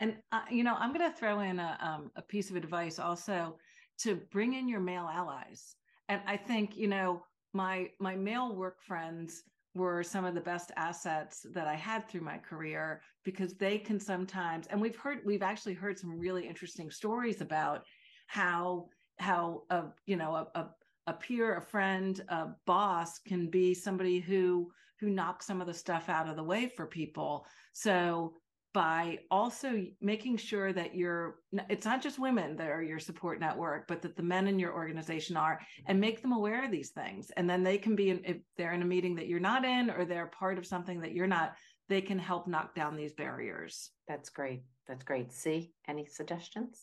And 0.00 0.16
uh, 0.32 0.42
you 0.50 0.64
know, 0.64 0.74
I'm 0.78 0.92
going 0.92 1.10
to 1.10 1.16
throw 1.16 1.40
in 1.40 1.58
a, 1.58 1.78
um, 1.80 2.10
a 2.16 2.22
piece 2.22 2.50
of 2.50 2.56
advice 2.56 2.98
also 2.98 3.56
to 4.00 4.16
bring 4.30 4.54
in 4.54 4.68
your 4.68 4.80
male 4.80 5.08
allies. 5.12 5.76
And 6.08 6.20
I 6.26 6.36
think 6.36 6.76
you 6.76 6.88
know 6.88 7.22
my 7.52 7.90
my 7.98 8.16
male 8.16 8.54
work 8.54 8.82
friends 8.82 9.42
were 9.74 10.02
some 10.02 10.24
of 10.24 10.34
the 10.34 10.40
best 10.40 10.70
assets 10.76 11.46
that 11.54 11.66
I 11.66 11.74
had 11.74 12.06
through 12.06 12.20
my 12.20 12.38
career 12.38 13.00
because 13.24 13.54
they 13.54 13.78
can 13.78 13.98
sometimes 13.98 14.66
and 14.66 14.80
we've 14.80 14.96
heard 14.96 15.20
we've 15.24 15.42
actually 15.42 15.74
heard 15.74 15.98
some 15.98 16.18
really 16.18 16.46
interesting 16.46 16.90
stories 16.90 17.40
about 17.40 17.84
how 18.26 18.88
how 19.18 19.62
a 19.70 19.84
you 20.06 20.16
know 20.16 20.34
a, 20.34 20.58
a, 20.58 20.70
a 21.06 21.12
peer 21.14 21.56
a 21.56 21.62
friend 21.62 22.22
a 22.28 22.48
boss 22.66 23.18
can 23.20 23.48
be 23.48 23.72
somebody 23.72 24.20
who 24.20 24.70
who 25.00 25.08
knocks 25.08 25.46
some 25.46 25.60
of 25.60 25.66
the 25.66 25.74
stuff 25.74 26.08
out 26.08 26.28
of 26.28 26.36
the 26.36 26.44
way 26.44 26.70
for 26.76 26.86
people 26.86 27.46
so 27.72 28.34
by 28.72 29.18
also 29.30 29.84
making 30.00 30.36
sure 30.36 30.72
that 30.72 30.94
you're 30.94 31.36
it's 31.68 31.84
not 31.84 32.02
just 32.02 32.18
women 32.18 32.56
that 32.56 32.70
are 32.70 32.82
your 32.82 32.98
support 32.98 33.38
network 33.38 33.86
but 33.86 34.00
that 34.00 34.16
the 34.16 34.22
men 34.22 34.46
in 34.46 34.58
your 34.58 34.72
organization 34.72 35.36
are 35.36 35.60
and 35.86 36.00
make 36.00 36.22
them 36.22 36.32
aware 36.32 36.64
of 36.64 36.70
these 36.70 36.90
things. 36.90 37.30
And 37.36 37.48
then 37.48 37.62
they 37.62 37.76
can 37.76 37.94
be 37.94 38.10
in, 38.10 38.22
if 38.24 38.38
they're 38.56 38.72
in 38.72 38.82
a 38.82 38.86
meeting 38.86 39.16
that 39.16 39.26
you're 39.26 39.40
not 39.40 39.64
in 39.64 39.90
or 39.90 40.04
they're 40.04 40.26
part 40.26 40.58
of 40.58 40.66
something 40.66 41.00
that 41.00 41.12
you're 41.12 41.26
not 41.26 41.54
they 41.88 42.00
can 42.00 42.18
help 42.18 42.46
knock 42.46 42.74
down 42.74 42.96
these 42.96 43.12
barriers. 43.12 43.90
That's 44.08 44.30
great. 44.30 44.62
That's 44.88 45.04
great. 45.04 45.32
See 45.32 45.72
any 45.86 46.06
suggestions? 46.06 46.80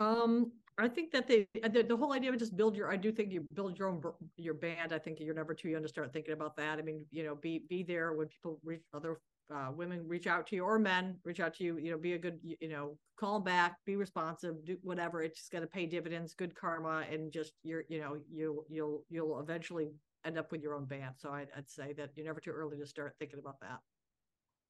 Um 0.00 0.52
I 0.76 0.88
think 0.88 1.12
that 1.12 1.28
they 1.28 1.46
the, 1.54 1.84
the, 1.84 1.96
whole 1.96 2.12
idea 2.12 2.32
of 2.32 2.38
just 2.38 2.56
build 2.56 2.76
your 2.76 2.90
I 2.90 2.96
do 2.96 3.12
think 3.12 3.32
you 3.32 3.46
build 3.54 3.78
your 3.78 3.88
own 3.88 4.02
your 4.36 4.54
band. 4.54 4.92
I 4.92 4.98
think 4.98 5.18
you're 5.20 5.34
never 5.34 5.54
too 5.54 5.68
young 5.68 5.82
to 5.82 5.88
start 5.88 6.12
thinking 6.12 6.34
about 6.34 6.56
that. 6.56 6.78
I 6.78 6.82
mean, 6.82 7.06
you 7.10 7.22
know, 7.22 7.36
be 7.36 7.64
be 7.68 7.84
there 7.84 8.12
when 8.12 8.26
people 8.26 8.60
reach 8.64 8.82
other 8.92 9.20
uh, 9.52 9.70
women 9.74 10.06
reach 10.06 10.26
out 10.26 10.46
to 10.46 10.56
you 10.56 10.64
or 10.64 10.78
men 10.78 11.16
reach 11.24 11.40
out 11.40 11.54
to 11.54 11.64
you 11.64 11.76
you 11.76 11.90
know 11.90 11.98
be 11.98 12.14
a 12.14 12.18
good 12.18 12.38
you 12.42 12.68
know 12.68 12.96
call 13.18 13.40
back 13.40 13.76
be 13.84 13.96
responsive 13.96 14.64
do 14.64 14.76
whatever. 14.82 15.22
It's 15.22 15.38
just 15.38 15.52
going 15.52 15.62
to 15.62 15.68
pay 15.68 15.86
dividends 15.86 16.34
good 16.34 16.54
karma 16.54 17.04
and 17.10 17.32
just 17.32 17.52
you're 17.62 17.84
you 17.88 18.00
know 18.00 18.16
you 18.30 18.64
you'll 18.68 19.04
you'll 19.10 19.40
eventually 19.40 19.92
end 20.24 20.38
up 20.38 20.50
with 20.50 20.62
your 20.62 20.74
own 20.74 20.86
band. 20.86 21.14
So 21.18 21.30
I'd, 21.30 21.48
I'd 21.56 21.68
say 21.68 21.92
that 21.94 22.10
you're 22.16 22.26
never 22.26 22.40
too 22.40 22.50
early 22.50 22.78
to 22.78 22.86
start 22.86 23.14
thinking 23.18 23.38
about 23.38 23.60
that. 23.60 23.78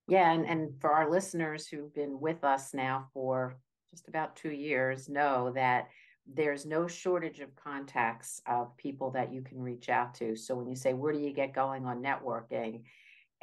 Yeah 0.08 0.32
and, 0.32 0.44
and 0.46 0.80
for 0.80 0.92
our 0.92 1.10
listeners 1.10 1.66
who've 1.66 1.94
been 1.94 2.20
with 2.20 2.42
us 2.44 2.74
now 2.74 3.06
for 3.14 3.56
just 3.92 4.08
about 4.08 4.36
two 4.36 4.50
years 4.50 5.08
know 5.08 5.52
that 5.54 5.88
there's 6.26 6.66
no 6.66 6.88
shortage 6.88 7.40
of 7.40 7.54
contacts 7.54 8.40
of 8.46 8.76
people 8.76 9.10
that 9.10 9.32
you 9.32 9.42
can 9.42 9.60
reach 9.60 9.88
out 9.88 10.14
to. 10.14 10.34
So 10.34 10.54
when 10.56 10.66
you 10.66 10.74
say 10.74 10.94
where 10.94 11.12
do 11.12 11.20
you 11.20 11.32
get 11.32 11.54
going 11.54 11.86
on 11.86 12.02
networking 12.02 12.82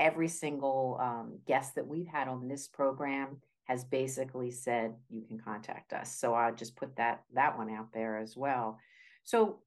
every 0.01 0.27
single 0.27 0.97
um, 0.99 1.37
guest 1.45 1.75
that 1.75 1.87
we've 1.87 2.07
had 2.07 2.27
on 2.27 2.47
this 2.47 2.67
program 2.67 3.37
has 3.65 3.85
basically 3.85 4.49
said 4.49 4.95
you 5.09 5.21
can 5.21 5.39
contact 5.39 5.93
us. 5.93 6.17
So 6.17 6.33
I'll 6.33 6.55
just 6.55 6.75
put 6.75 6.95
that 6.97 7.23
that 7.33 7.55
one 7.57 7.69
out 7.69 7.93
there 7.93 8.17
as 8.17 8.35
well. 8.35 8.79
So 9.23 9.59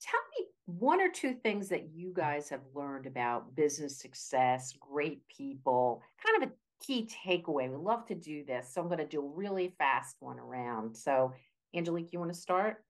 tell 0.00 0.20
me 0.38 0.46
one 0.66 1.00
or 1.00 1.10
two 1.10 1.34
things 1.34 1.68
that 1.68 1.90
you 1.92 2.12
guys 2.14 2.48
have 2.48 2.62
learned 2.74 3.06
about 3.06 3.54
business 3.56 3.98
success, 3.98 4.72
great 4.80 5.20
people, 5.28 6.00
kind 6.24 6.42
of 6.42 6.48
a 6.48 6.86
key 6.86 7.08
takeaway. 7.26 7.68
We 7.68 7.76
love 7.76 8.06
to 8.06 8.14
do 8.14 8.44
this. 8.44 8.72
So 8.72 8.80
I'm 8.80 8.86
going 8.86 8.98
to 8.98 9.06
do 9.06 9.20
a 9.20 9.36
really 9.36 9.74
fast 9.78 10.16
one 10.20 10.38
around. 10.38 10.96
So 10.96 11.32
Angelique, 11.74 12.12
you 12.12 12.20
want 12.20 12.32
to 12.32 12.38
start? 12.38 12.84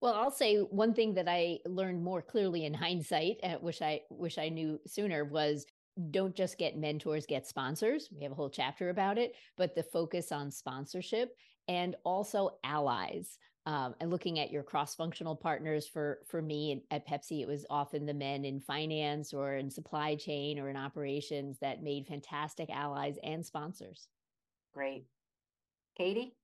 Well, 0.00 0.14
I'll 0.14 0.30
say 0.30 0.58
one 0.58 0.92
thing 0.92 1.14
that 1.14 1.28
I 1.28 1.58
learned 1.64 2.02
more 2.02 2.20
clearly 2.20 2.66
in 2.66 2.74
hindsight, 2.74 3.38
uh, 3.42 3.56
wish 3.62 3.80
I 3.80 4.02
wish 4.10 4.36
I 4.36 4.50
knew 4.50 4.78
sooner, 4.86 5.24
was 5.24 5.64
don't 6.10 6.34
just 6.34 6.58
get 6.58 6.76
mentors, 6.76 7.26
get 7.26 7.46
sponsors. 7.46 8.08
We 8.14 8.22
have 8.22 8.32
a 8.32 8.36
whole 8.36 8.50
chapter 8.50 8.90
about 8.90 9.18
it, 9.18 9.34
but 9.56 9.74
the 9.74 9.82
focus 9.82 10.30
on 10.32 10.50
sponsorship 10.50 11.34
and 11.68 11.96
also 12.04 12.58
allies. 12.64 13.38
Um, 13.64 13.96
and 14.00 14.10
looking 14.10 14.38
at 14.38 14.52
your 14.52 14.62
cross-functional 14.62 15.34
partners 15.36 15.88
for 15.88 16.20
for 16.28 16.40
me 16.40 16.84
at 16.92 17.08
Pepsi, 17.08 17.40
it 17.42 17.48
was 17.48 17.66
often 17.68 18.06
the 18.06 18.14
men 18.14 18.44
in 18.44 18.60
finance 18.60 19.34
or 19.34 19.56
in 19.56 19.70
supply 19.70 20.14
chain 20.14 20.60
or 20.60 20.68
in 20.68 20.76
operations 20.76 21.58
that 21.60 21.82
made 21.82 22.06
fantastic 22.06 22.70
allies 22.70 23.18
and 23.24 23.44
sponsors. 23.44 24.06
Great, 24.72 25.06
Katie. 25.98 26.36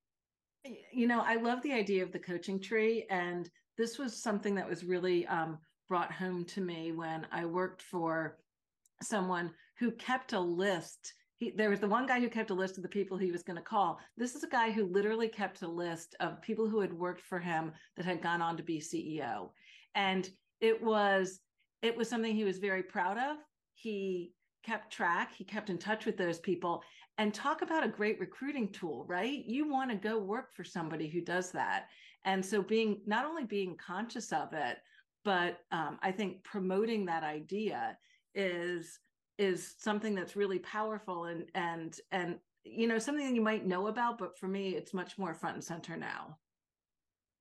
You 0.93 1.07
know, 1.07 1.21
I 1.21 1.37
love 1.37 1.63
the 1.63 1.73
idea 1.73 2.03
of 2.03 2.11
the 2.11 2.19
coaching 2.19 2.59
tree, 2.59 3.07
and 3.09 3.49
this 3.79 3.99
was 3.99 4.21
something 4.21 4.57
that 4.57 4.69
was 4.69 4.83
really 4.83 5.25
um, 5.29 5.59
brought 5.89 6.11
home 6.11 6.45
to 6.47 6.61
me 6.61 6.91
when 6.91 7.27
I 7.31 7.45
worked 7.45 7.83
for 7.83 8.39
someone 9.03 9.51
who 9.79 9.91
kept 9.93 10.33
a 10.33 10.41
list. 10.41 11.15
He, 11.37 11.53
there 11.57 11.71
was 11.71 11.81
the 11.81 11.89
one 11.89 12.07
guy 12.07 12.21
who 12.21 12.29
kept 12.29 12.51
a 12.51 12.55
list 12.55 12.77
of 12.77 12.83
the 12.83 12.89
people 12.89 13.17
he 13.17 13.33
was 13.33 13.43
going 13.43 13.57
to 13.57 13.63
call. 13.63 13.99
This 14.17 14.35
is 14.35 14.45
a 14.45 14.49
guy 14.49 14.71
who 14.71 14.87
literally 14.87 15.29
kept 15.29 15.63
a 15.63 15.69
list 15.69 16.15
of 16.21 16.41
people 16.43 16.69
who 16.69 16.81
had 16.81 16.93
worked 16.93 17.23
for 17.23 17.39
him 17.39 17.73
that 17.97 18.07
had 18.07 18.23
gone 18.23 18.43
on 18.43 18.57
to 18.57 18.63
be 18.63 18.81
CEO. 18.81 19.51
And 19.95 20.29
it 20.61 20.83
was 20.83 21.41
it 21.83 21.97
was 21.97 22.09
something 22.09 22.35
he 22.35 22.45
was 22.45 22.59
very 22.59 22.83
proud 22.83 23.19
of. 23.19 23.39
He 23.75 24.33
kept 24.63 24.93
track, 24.93 25.33
he 25.35 25.45
kept 25.45 25.69
in 25.69 25.79
touch 25.79 26.07
with 26.07 26.17
those 26.17 26.39
people 26.39 26.83
and 27.19 27.35
talk 27.35 27.63
about 27.63 27.85
a 27.85 27.89
great 27.89 28.19
recruiting 28.21 28.69
tool, 28.69 29.05
right? 29.09 29.45
You 29.45 29.69
want 29.69 29.91
to 29.91 29.97
go 29.97 30.19
work 30.19 30.55
for 30.55 30.65
somebody 30.65 31.09
who 31.09 31.21
does 31.21 31.51
that. 31.53 31.89
And 32.25 32.45
so 32.45 32.63
being 32.63 33.01
not 33.07 33.25
only 33.27 33.45
being 33.45 33.77
conscious 33.77 34.33
of 34.33 34.53
it, 34.53 34.79
but 35.25 35.59
um, 35.73 35.99
I 36.03 36.13
think 36.13 36.43
promoting 36.45 37.05
that 37.07 37.23
idea 37.23 37.97
is 38.35 38.99
is 39.39 39.75
something 39.79 40.15
that's 40.15 40.37
really 40.37 40.59
powerful 40.59 41.25
and 41.25 41.45
and 41.55 42.01
and 42.11 42.39
you 42.65 42.87
know 42.87 42.99
something 42.99 43.27
that 43.27 43.35
you 43.35 43.41
might 43.41 43.67
know 43.67 43.89
about 43.89 44.19
but 44.19 44.39
for 44.39 44.49
me 44.49 44.71
it's 44.71 44.95
much 44.95 45.19
more 45.19 45.35
front 45.35 45.55
and 45.55 45.65
center 45.65 45.97
now 45.97 46.37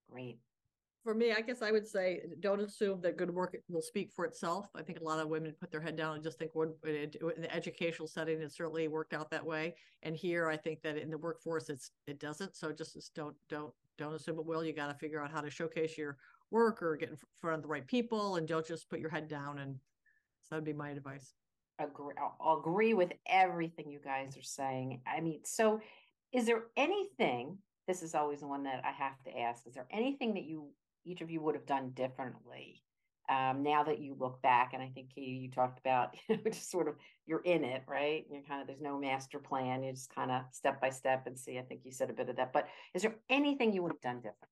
great 0.09 0.39
for 1.03 1.15
me, 1.15 1.31
I 1.31 1.41
guess 1.41 1.61
I 1.61 1.71
would 1.71 1.87
say 1.87 2.21
don't 2.39 2.61
assume 2.61 3.01
that 3.01 3.17
good 3.17 3.33
work 3.33 3.57
will 3.69 3.81
speak 3.81 4.11
for 4.11 4.25
itself. 4.25 4.67
I 4.75 4.83
think 4.83 4.99
a 4.99 5.03
lot 5.03 5.19
of 5.19 5.29
women 5.29 5.55
put 5.59 5.71
their 5.71 5.81
head 5.81 5.95
down 5.95 6.15
and 6.15 6.23
just 6.23 6.37
think 6.37 6.51
in 6.55 7.41
the 7.41 7.53
educational 7.53 8.07
setting, 8.07 8.39
it 8.39 8.51
certainly 8.51 8.87
worked 8.87 9.13
out 9.13 9.31
that 9.31 9.45
way. 9.45 9.75
And 10.03 10.15
here, 10.15 10.47
I 10.47 10.57
think 10.57 10.81
that 10.83 10.97
in 10.97 11.09
the 11.09 11.17
workforce, 11.17 11.69
it's 11.69 11.91
it 12.05 12.19
doesn't. 12.19 12.55
So 12.55 12.71
just, 12.71 12.93
just 12.93 13.15
don't 13.15 13.35
don't 13.49 13.73
don't 13.97 14.13
assume 14.13 14.37
it 14.37 14.45
will. 14.45 14.63
You 14.63 14.73
got 14.73 14.87
to 14.87 14.93
figure 14.93 15.21
out 15.21 15.31
how 15.31 15.41
to 15.41 15.49
showcase 15.49 15.97
your 15.97 16.17
work 16.51 16.83
or 16.83 16.95
get 16.95 17.09
in 17.09 17.17
front 17.39 17.57
of 17.57 17.63
the 17.63 17.69
right 17.69 17.87
people, 17.87 18.35
and 18.35 18.47
don't 18.47 18.65
just 18.65 18.89
put 18.89 18.99
your 18.99 19.09
head 19.09 19.27
down. 19.27 19.57
And 19.57 19.79
that'd 20.51 20.65
be 20.65 20.73
my 20.73 20.89
advice. 20.89 21.33
Agree. 21.79 22.13
I'll 22.39 22.59
agree 22.59 22.93
with 22.93 23.11
everything 23.25 23.89
you 23.89 23.99
guys 24.03 24.37
are 24.37 24.43
saying. 24.43 25.01
I 25.07 25.19
mean, 25.21 25.39
so 25.43 25.81
is 26.31 26.45
there 26.45 26.65
anything? 26.77 27.57
This 27.87 28.03
is 28.03 28.13
always 28.13 28.41
the 28.41 28.47
one 28.47 28.63
that 28.63 28.83
I 28.85 28.91
have 28.91 29.21
to 29.23 29.39
ask. 29.39 29.65
Is 29.65 29.73
there 29.73 29.87
anything 29.89 30.35
that 30.35 30.43
you 30.43 30.67
each 31.03 31.21
of 31.21 31.31
you 31.31 31.41
would 31.41 31.55
have 31.55 31.65
done 31.65 31.89
differently 31.95 32.83
um, 33.29 33.63
now 33.63 33.83
that 33.83 33.99
you 33.99 34.15
look 34.19 34.41
back 34.41 34.73
and 34.73 34.83
i 34.83 34.87
think 34.87 35.09
katie 35.13 35.31
you 35.31 35.49
talked 35.49 35.79
about 35.79 36.15
you 36.29 36.35
know 36.35 36.43
just 36.45 36.69
sort 36.69 36.87
of 36.87 36.95
you're 37.25 37.41
in 37.41 37.63
it 37.63 37.83
right 37.87 38.25
you're 38.31 38.43
kind 38.43 38.61
of 38.61 38.67
there's 38.67 38.81
no 38.81 38.99
master 38.99 39.39
plan 39.39 39.83
you 39.83 39.91
just 39.91 40.13
kind 40.13 40.31
of 40.31 40.41
step 40.51 40.79
by 40.81 40.89
step 40.89 41.25
and 41.27 41.37
see 41.37 41.57
i 41.57 41.61
think 41.61 41.81
you 41.83 41.91
said 41.91 42.09
a 42.09 42.13
bit 42.13 42.29
of 42.29 42.35
that 42.35 42.53
but 42.53 42.67
is 42.93 43.01
there 43.01 43.15
anything 43.29 43.73
you 43.73 43.81
would 43.81 43.91
have 43.91 44.01
done 44.01 44.17
differently 44.17 44.47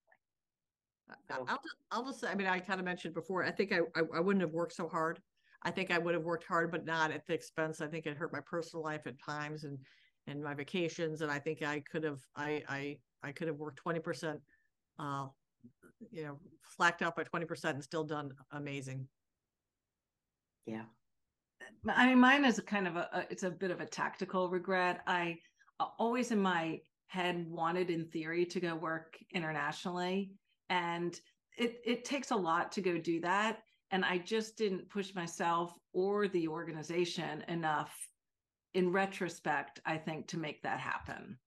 I'll 1.32 1.46
just, 1.46 1.76
I'll 1.90 2.06
just 2.06 2.20
say, 2.20 2.28
I 2.28 2.36
mean, 2.36 2.46
I 2.46 2.60
kind 2.60 2.80
of 2.80 2.86
mentioned 2.86 3.16
before, 3.16 3.44
I 3.44 3.50
think 3.50 3.74
I, 3.74 3.80
I, 3.96 4.04
I 4.18 4.20
wouldn't 4.20 4.42
have 4.42 4.54
worked 4.54 4.74
so 4.74 4.88
hard. 4.88 5.20
I 5.64 5.72
think 5.72 5.92
I 5.92 5.98
would 5.98 6.14
have 6.14 6.24
worked 6.24 6.46
hard, 6.46 6.72
but 6.72 6.86
not 6.86 7.12
at 7.12 7.26
the 7.28 7.34
expense. 7.34 7.82
I 7.82 7.88
think 7.88 8.06
it 8.06 8.18
hurt 8.18 8.34
my 8.34 8.40
personal 8.40 8.84
life 8.84 9.06
at 9.08 9.22
times 9.22 9.66
and, 9.66 9.78
and 10.28 10.44
my 10.44 10.54
vacations. 10.54 11.22
And 11.22 11.32
I 11.32 11.40
think 11.40 11.62
I 11.62 11.82
could 11.82 12.04
have, 12.04 12.20
I, 12.36 12.64
I, 12.70 12.98
I 13.24 13.32
could 13.32 13.48
have 13.48 13.58
worked 13.58 13.84
20% 13.84 14.40
uh, 15.00 15.28
you 16.12 16.24
know, 16.24 16.38
slacked 16.76 17.02
out 17.02 17.16
by 17.16 17.24
20% 17.24 17.66
and 17.66 17.84
still 17.84 18.04
done 18.04 18.32
amazing. 18.52 19.08
Yeah. 20.66 20.84
I 21.88 22.08
mean, 22.08 22.20
mine 22.20 22.46
is 22.46 22.60
a 22.60 22.62
kind 22.62 22.88
of 22.88 22.96
a, 22.96 23.26
it's 23.30 23.44
a 23.44 23.50
bit 23.50 23.72
of 23.72 23.82
a 23.82 23.86
tactical 23.86 24.50
regret. 24.50 25.02
I 25.08 25.38
always 25.98 26.32
in 26.32 26.42
my 26.42 26.80
head 27.08 27.46
wanted 27.50 27.90
in 27.90 28.06
theory 28.06 28.46
to 28.46 28.60
go 28.60 28.76
work 28.76 29.18
internationally. 29.34 30.32
And 30.70 31.20
it, 31.58 31.82
it 31.86 32.06
takes 32.06 32.32
a 32.32 32.36
lot 32.36 32.72
to 32.74 32.82
go 32.82 32.98
do 32.98 33.20
that. 33.22 33.60
And 33.92 34.06
I 34.06 34.20
just 34.20 34.58
didn't 34.58 34.90
push 34.90 35.16
myself 35.16 35.74
or 35.94 36.28
the 36.28 36.48
organization 36.48 37.44
enough 37.48 37.96
in 38.74 38.92
retrospect, 38.92 39.80
I 39.86 39.98
think, 39.98 40.28
to 40.28 40.38
make 40.38 40.62
that 40.64 40.80
happen. 40.80 41.38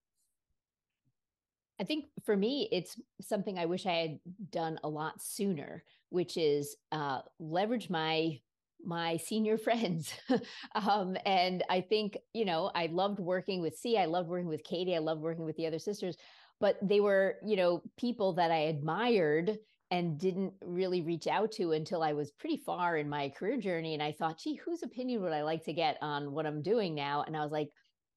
I 1.81 1.85
think 1.85 2.07
for 2.25 2.37
me, 2.37 2.69
it's 2.71 3.01
something 3.21 3.59
I 3.59 3.67
wish 3.67 3.87
I 3.87 3.93
had 3.93 4.19
done 4.51 4.79
a 4.85 4.89
lot 4.89 5.23
sooner, 5.23 5.85
which 6.11 6.37
is 6.37 6.77
uh, 6.93 7.21
leverage 7.39 7.91
my 7.91 8.41
my 8.85 9.17
senior 9.17 9.59
friends. 9.67 10.13
um, 10.75 11.17
and 11.25 11.63
I 11.71 11.81
think, 11.81 12.19
you 12.35 12.45
know, 12.45 12.71
I 12.75 12.87
loved 12.87 13.21
working 13.21 13.61
with 13.61 13.77
C, 13.77 13.97
I 13.97 14.07
loved 14.07 14.29
working 14.29 14.49
with 14.49 14.65
Katie, 14.65 14.97
I 14.97 14.99
loved 14.99 15.23
working 15.23 15.45
with 15.45 15.57
the 15.57 15.67
other 15.67 15.79
sisters, 15.79 16.17
but 16.61 16.79
they 16.83 17.01
were, 17.01 17.37
you 17.45 17.57
know, 17.57 17.83
people 17.97 18.35
that 18.35 18.51
I 18.51 18.59
admired 18.59 19.59
and 19.93 20.19
didn't 20.19 20.55
really 20.65 21.03
reach 21.03 21.27
out 21.27 21.53
to 21.53 21.73
until 21.73 22.03
I 22.03 22.15
was 22.15 22.31
pretty 22.31 22.57
far 22.57 22.97
in 22.97 23.11
my 23.11 23.29
career 23.29 23.59
journey. 23.59 23.93
And 23.93 24.03
I 24.03 24.11
thought, 24.11 24.39
gee, 24.39 24.55
whose 24.55 24.83
opinion 24.83 25.21
would 25.21 25.35
I 25.35 25.43
like 25.43 25.63
to 25.67 25.75
get 25.75 25.99
on 26.01 26.33
what 26.33 26.47
I'm 26.47 26.63
doing 26.63 26.95
now? 26.95 27.25
And 27.27 27.37
I 27.37 27.43
was 27.43 27.53
like, 27.53 27.69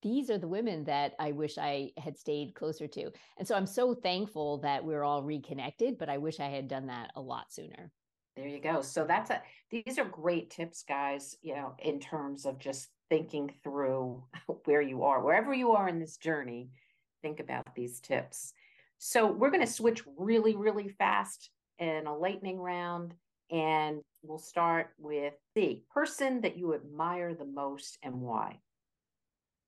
these 0.02 0.30
are 0.30 0.38
the 0.38 0.48
women 0.48 0.86
that 0.86 1.16
I 1.20 1.34
wish 1.34 1.58
I 1.58 1.92
had 1.98 2.18
stayed 2.18 2.56
closer 2.56 2.88
to. 2.88 3.12
And 3.38 3.46
so 3.46 3.56
I'm 3.56 3.66
so 3.66 3.94
thankful 3.94 4.60
that 4.60 4.86
we're 4.86 5.04
all 5.04 5.22
reconnected, 5.22 5.98
but 5.98 6.08
I 6.08 6.18
wish 6.18 6.40
I 6.40 6.48
had 6.48 6.70
done 6.70 6.88
that 6.88 7.12
a 7.18 7.22
lot 7.22 7.52
sooner. 7.52 7.92
There 8.38 8.48
you 8.48 8.62
go. 8.62 8.82
So 8.82 9.04
that's 9.04 9.30
a 9.30 9.42
these 9.70 10.00
are 10.00 10.06
great 10.06 10.52
tips, 10.52 10.86
guys, 10.88 11.36
you 11.42 11.56
know, 11.56 11.74
in 11.80 12.00
terms 12.00 12.46
of 12.46 12.58
just 12.58 12.88
thinking 13.10 13.52
through 13.66 14.24
where 14.64 14.82
you 14.82 15.04
are, 15.04 15.22
wherever 15.22 15.54
you 15.54 15.74
are 15.74 15.90
in 15.90 16.00
this 16.00 16.16
journey, 16.16 16.70
think 17.22 17.42
about 17.42 17.76
these 17.76 18.00
tips. 18.00 18.54
So 18.98 19.30
we're 19.30 19.52
going 19.52 19.66
to 19.66 19.68
switch 19.68 20.04
really, 20.18 20.56
really 20.56 20.88
fast 20.88 21.50
in 21.80 22.08
a 22.08 22.16
lightning 22.16 22.60
round. 22.60 23.14
And 23.52 24.02
we'll 24.24 24.40
start 24.40 24.90
with 24.98 25.34
the 25.54 25.84
person 25.94 26.42
that 26.42 26.58
you 26.58 26.74
admire 26.74 27.34
the 27.34 27.46
most 27.46 27.98
and 28.02 28.22
why. 28.22 28.60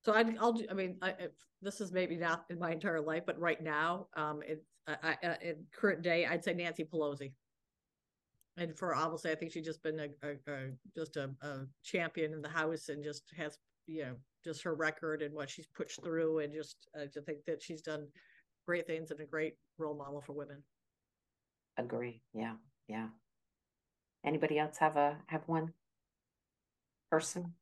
So 0.03 0.13
I, 0.13 0.23
will 0.23 0.53
do, 0.53 0.65
I 0.71 0.73
mean, 0.73 0.97
I, 1.01 1.13
this 1.61 1.81
is 1.81 1.91
maybe 1.91 2.17
not 2.17 2.45
in 2.49 2.59
my 2.59 2.71
entire 2.71 3.01
life, 3.01 3.23
but 3.25 3.39
right 3.39 3.61
now, 3.61 4.07
um, 4.15 4.41
in, 4.47 4.57
I, 4.87 5.17
I, 5.23 5.37
in 5.43 5.55
current 5.71 6.01
day, 6.01 6.25
I'd 6.25 6.43
say 6.43 6.53
Nancy 6.53 6.85
Pelosi. 6.85 7.33
And 8.57 8.75
for 8.75 8.95
obviously, 8.95 9.31
I 9.31 9.35
think 9.35 9.51
she's 9.51 9.65
just 9.65 9.83
been 9.83 9.99
a, 9.99 10.07
a, 10.23 10.51
a 10.51 10.69
just 10.95 11.17
a, 11.17 11.29
a, 11.41 11.65
champion 11.83 12.33
in 12.33 12.41
the 12.41 12.49
House 12.49 12.89
and 12.89 13.03
just 13.03 13.23
has, 13.37 13.57
you 13.85 14.03
know, 14.03 14.15
just 14.43 14.63
her 14.63 14.73
record 14.73 15.21
and 15.21 15.33
what 15.33 15.49
she's 15.49 15.67
pushed 15.67 16.03
through, 16.03 16.39
and 16.39 16.53
just 16.53 16.87
uh, 16.99 17.05
to 17.13 17.21
think 17.21 17.39
that 17.45 17.61
she's 17.61 17.81
done 17.81 18.07
great 18.65 18.87
things 18.87 19.11
and 19.11 19.19
a 19.19 19.25
great 19.25 19.55
role 19.77 19.95
model 19.95 20.21
for 20.21 20.33
women. 20.33 20.63
Agree. 21.77 22.21
Yeah. 22.33 22.53
Yeah. 22.87 23.07
Anybody 24.25 24.59
else 24.59 24.77
have 24.77 24.97
a 24.97 25.17
have 25.27 25.43
one 25.47 25.73
person? 27.11 27.53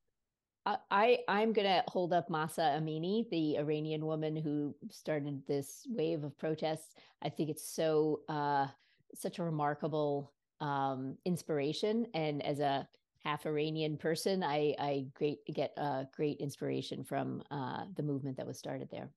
I 0.89 1.19
I'm 1.27 1.53
gonna 1.53 1.83
hold 1.87 2.11
up 2.11 2.29
Mahsa 2.29 2.75
Amini, 2.79 3.29
the 3.29 3.57
Iranian 3.57 4.05
woman 4.05 4.35
who 4.35 4.73
started 4.89 5.45
this 5.45 5.85
wave 5.89 6.23
of 6.23 6.37
protests. 6.39 6.95
I 7.21 7.29
think 7.29 7.49
it's 7.49 7.67
so 7.67 8.21
uh, 8.27 8.67
such 9.13 9.37
a 9.37 9.43
remarkable 9.43 10.33
um, 10.61 11.17
inspiration, 11.25 12.07
and 12.15 12.43
as 12.43 12.59
a 12.59 12.87
half 13.23 13.45
Iranian 13.45 13.97
person, 13.97 14.43
I 14.43 14.73
I 14.79 15.05
great 15.13 15.45
get 15.53 15.73
uh, 15.77 16.05
great 16.15 16.37
inspiration 16.39 17.03
from 17.03 17.43
uh, 17.51 17.85
the 17.95 18.03
movement 18.03 18.37
that 18.37 18.47
was 18.47 18.57
started 18.57 18.89
there. 18.89 19.09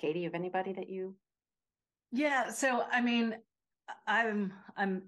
Katie, 0.00 0.22
have 0.22 0.34
anybody 0.34 0.72
that 0.74 0.88
you? 0.88 1.16
Yeah, 2.10 2.50
so 2.50 2.84
I 2.90 3.00
mean, 3.00 3.36
I'm 4.06 4.52
I'm 4.76 5.02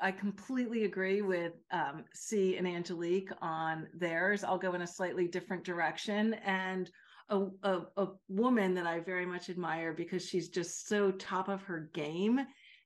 I 0.00 0.10
completely 0.10 0.84
agree 0.84 1.22
with 1.22 1.52
um, 1.70 2.04
C 2.12 2.56
and 2.56 2.66
Angelique 2.66 3.30
on 3.40 3.88
theirs. 3.94 4.44
I'll 4.44 4.58
go 4.58 4.74
in 4.74 4.82
a 4.82 4.86
slightly 4.86 5.26
different 5.26 5.64
direction. 5.64 6.34
And 6.44 6.90
a, 7.28 7.46
a, 7.62 7.80
a, 7.96 8.08
woman 8.28 8.74
that 8.74 8.86
I 8.86 9.00
very 9.00 9.26
much 9.26 9.50
admire 9.50 9.92
because 9.92 10.24
she's 10.24 10.48
just 10.48 10.86
so 10.86 11.10
top 11.12 11.48
of 11.48 11.62
her 11.62 11.90
game 11.92 12.40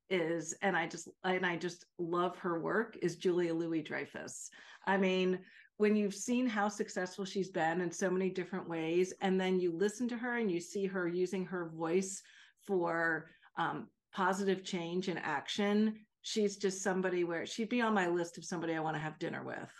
is, 0.08 0.54
and 0.62 0.76
I 0.76 0.86
just 0.86 1.08
and 1.24 1.44
I 1.44 1.56
just 1.56 1.84
love 1.98 2.36
her 2.38 2.60
work 2.60 2.96
is 3.02 3.16
Julia 3.16 3.54
Louis 3.54 3.82
Dreyfus. 3.82 4.48
I 4.86 4.96
mean, 4.96 5.40
when 5.76 5.94
you've 5.94 6.14
seen 6.14 6.46
how 6.46 6.68
successful 6.68 7.24
she's 7.24 7.50
been 7.50 7.80
in 7.80 7.90
so 7.90 8.10
many 8.10 8.30
different 8.30 8.68
ways, 8.68 9.12
and 9.20 9.38
then 9.38 9.60
you 9.60 9.76
listen 9.76 10.08
to 10.08 10.16
her 10.16 10.38
and 10.38 10.50
you 10.50 10.60
see 10.60 10.86
her 10.86 11.06
using 11.06 11.44
her 11.46 11.70
voice 11.74 12.22
for 12.66 13.30
um, 13.58 13.88
positive 14.12 14.64
change 14.64 15.08
and 15.08 15.18
action 15.18 15.94
she's 16.22 16.56
just 16.56 16.82
somebody 16.82 17.24
where 17.24 17.46
she'd 17.46 17.68
be 17.68 17.80
on 17.80 17.94
my 17.94 18.08
list 18.08 18.38
of 18.38 18.44
somebody 18.44 18.74
I 18.74 18.80
want 18.80 18.96
to 18.96 19.00
have 19.00 19.18
dinner 19.18 19.44
with. 19.44 19.70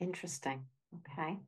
Interesting. 0.00 0.64
Okay. 0.94 1.38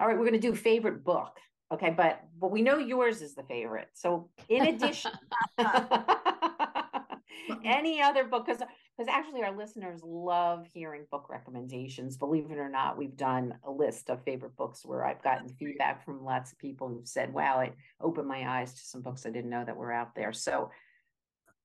All 0.00 0.06
right, 0.06 0.16
we're 0.16 0.28
going 0.28 0.32
to 0.32 0.38
do 0.38 0.54
favorite 0.54 1.04
book. 1.04 1.36
Okay, 1.72 1.94
but 1.96 2.22
but 2.40 2.50
we 2.50 2.62
know 2.62 2.78
yours 2.78 3.22
is 3.22 3.34
the 3.34 3.44
favorite. 3.44 3.88
So 3.94 4.28
in 4.48 4.66
addition, 4.66 5.12
any 7.64 8.02
other 8.02 8.24
book 8.24 8.46
because 8.46 8.62
because 9.00 9.14
actually 9.14 9.42
our 9.42 9.56
listeners 9.56 10.02
love 10.04 10.66
hearing 10.74 11.06
book 11.10 11.30
recommendations. 11.30 12.18
Believe 12.18 12.50
it 12.50 12.58
or 12.58 12.68
not, 12.68 12.98
we've 12.98 13.16
done 13.16 13.54
a 13.64 13.70
list 13.70 14.10
of 14.10 14.22
favorite 14.24 14.54
books 14.56 14.84
where 14.84 15.06
I've 15.06 15.22
gotten 15.22 15.48
feedback 15.48 16.04
from 16.04 16.22
lots 16.22 16.52
of 16.52 16.58
people 16.58 16.86
who've 16.86 17.08
said, 17.08 17.32
"Wow, 17.32 17.60
it 17.60 17.72
opened 17.98 18.28
my 18.28 18.46
eyes 18.46 18.74
to 18.74 18.80
some 18.80 19.00
books 19.00 19.24
I 19.24 19.30
didn't 19.30 19.48
know 19.48 19.64
that 19.64 19.74
were 19.74 19.90
out 19.90 20.14
there." 20.14 20.34
So 20.34 20.70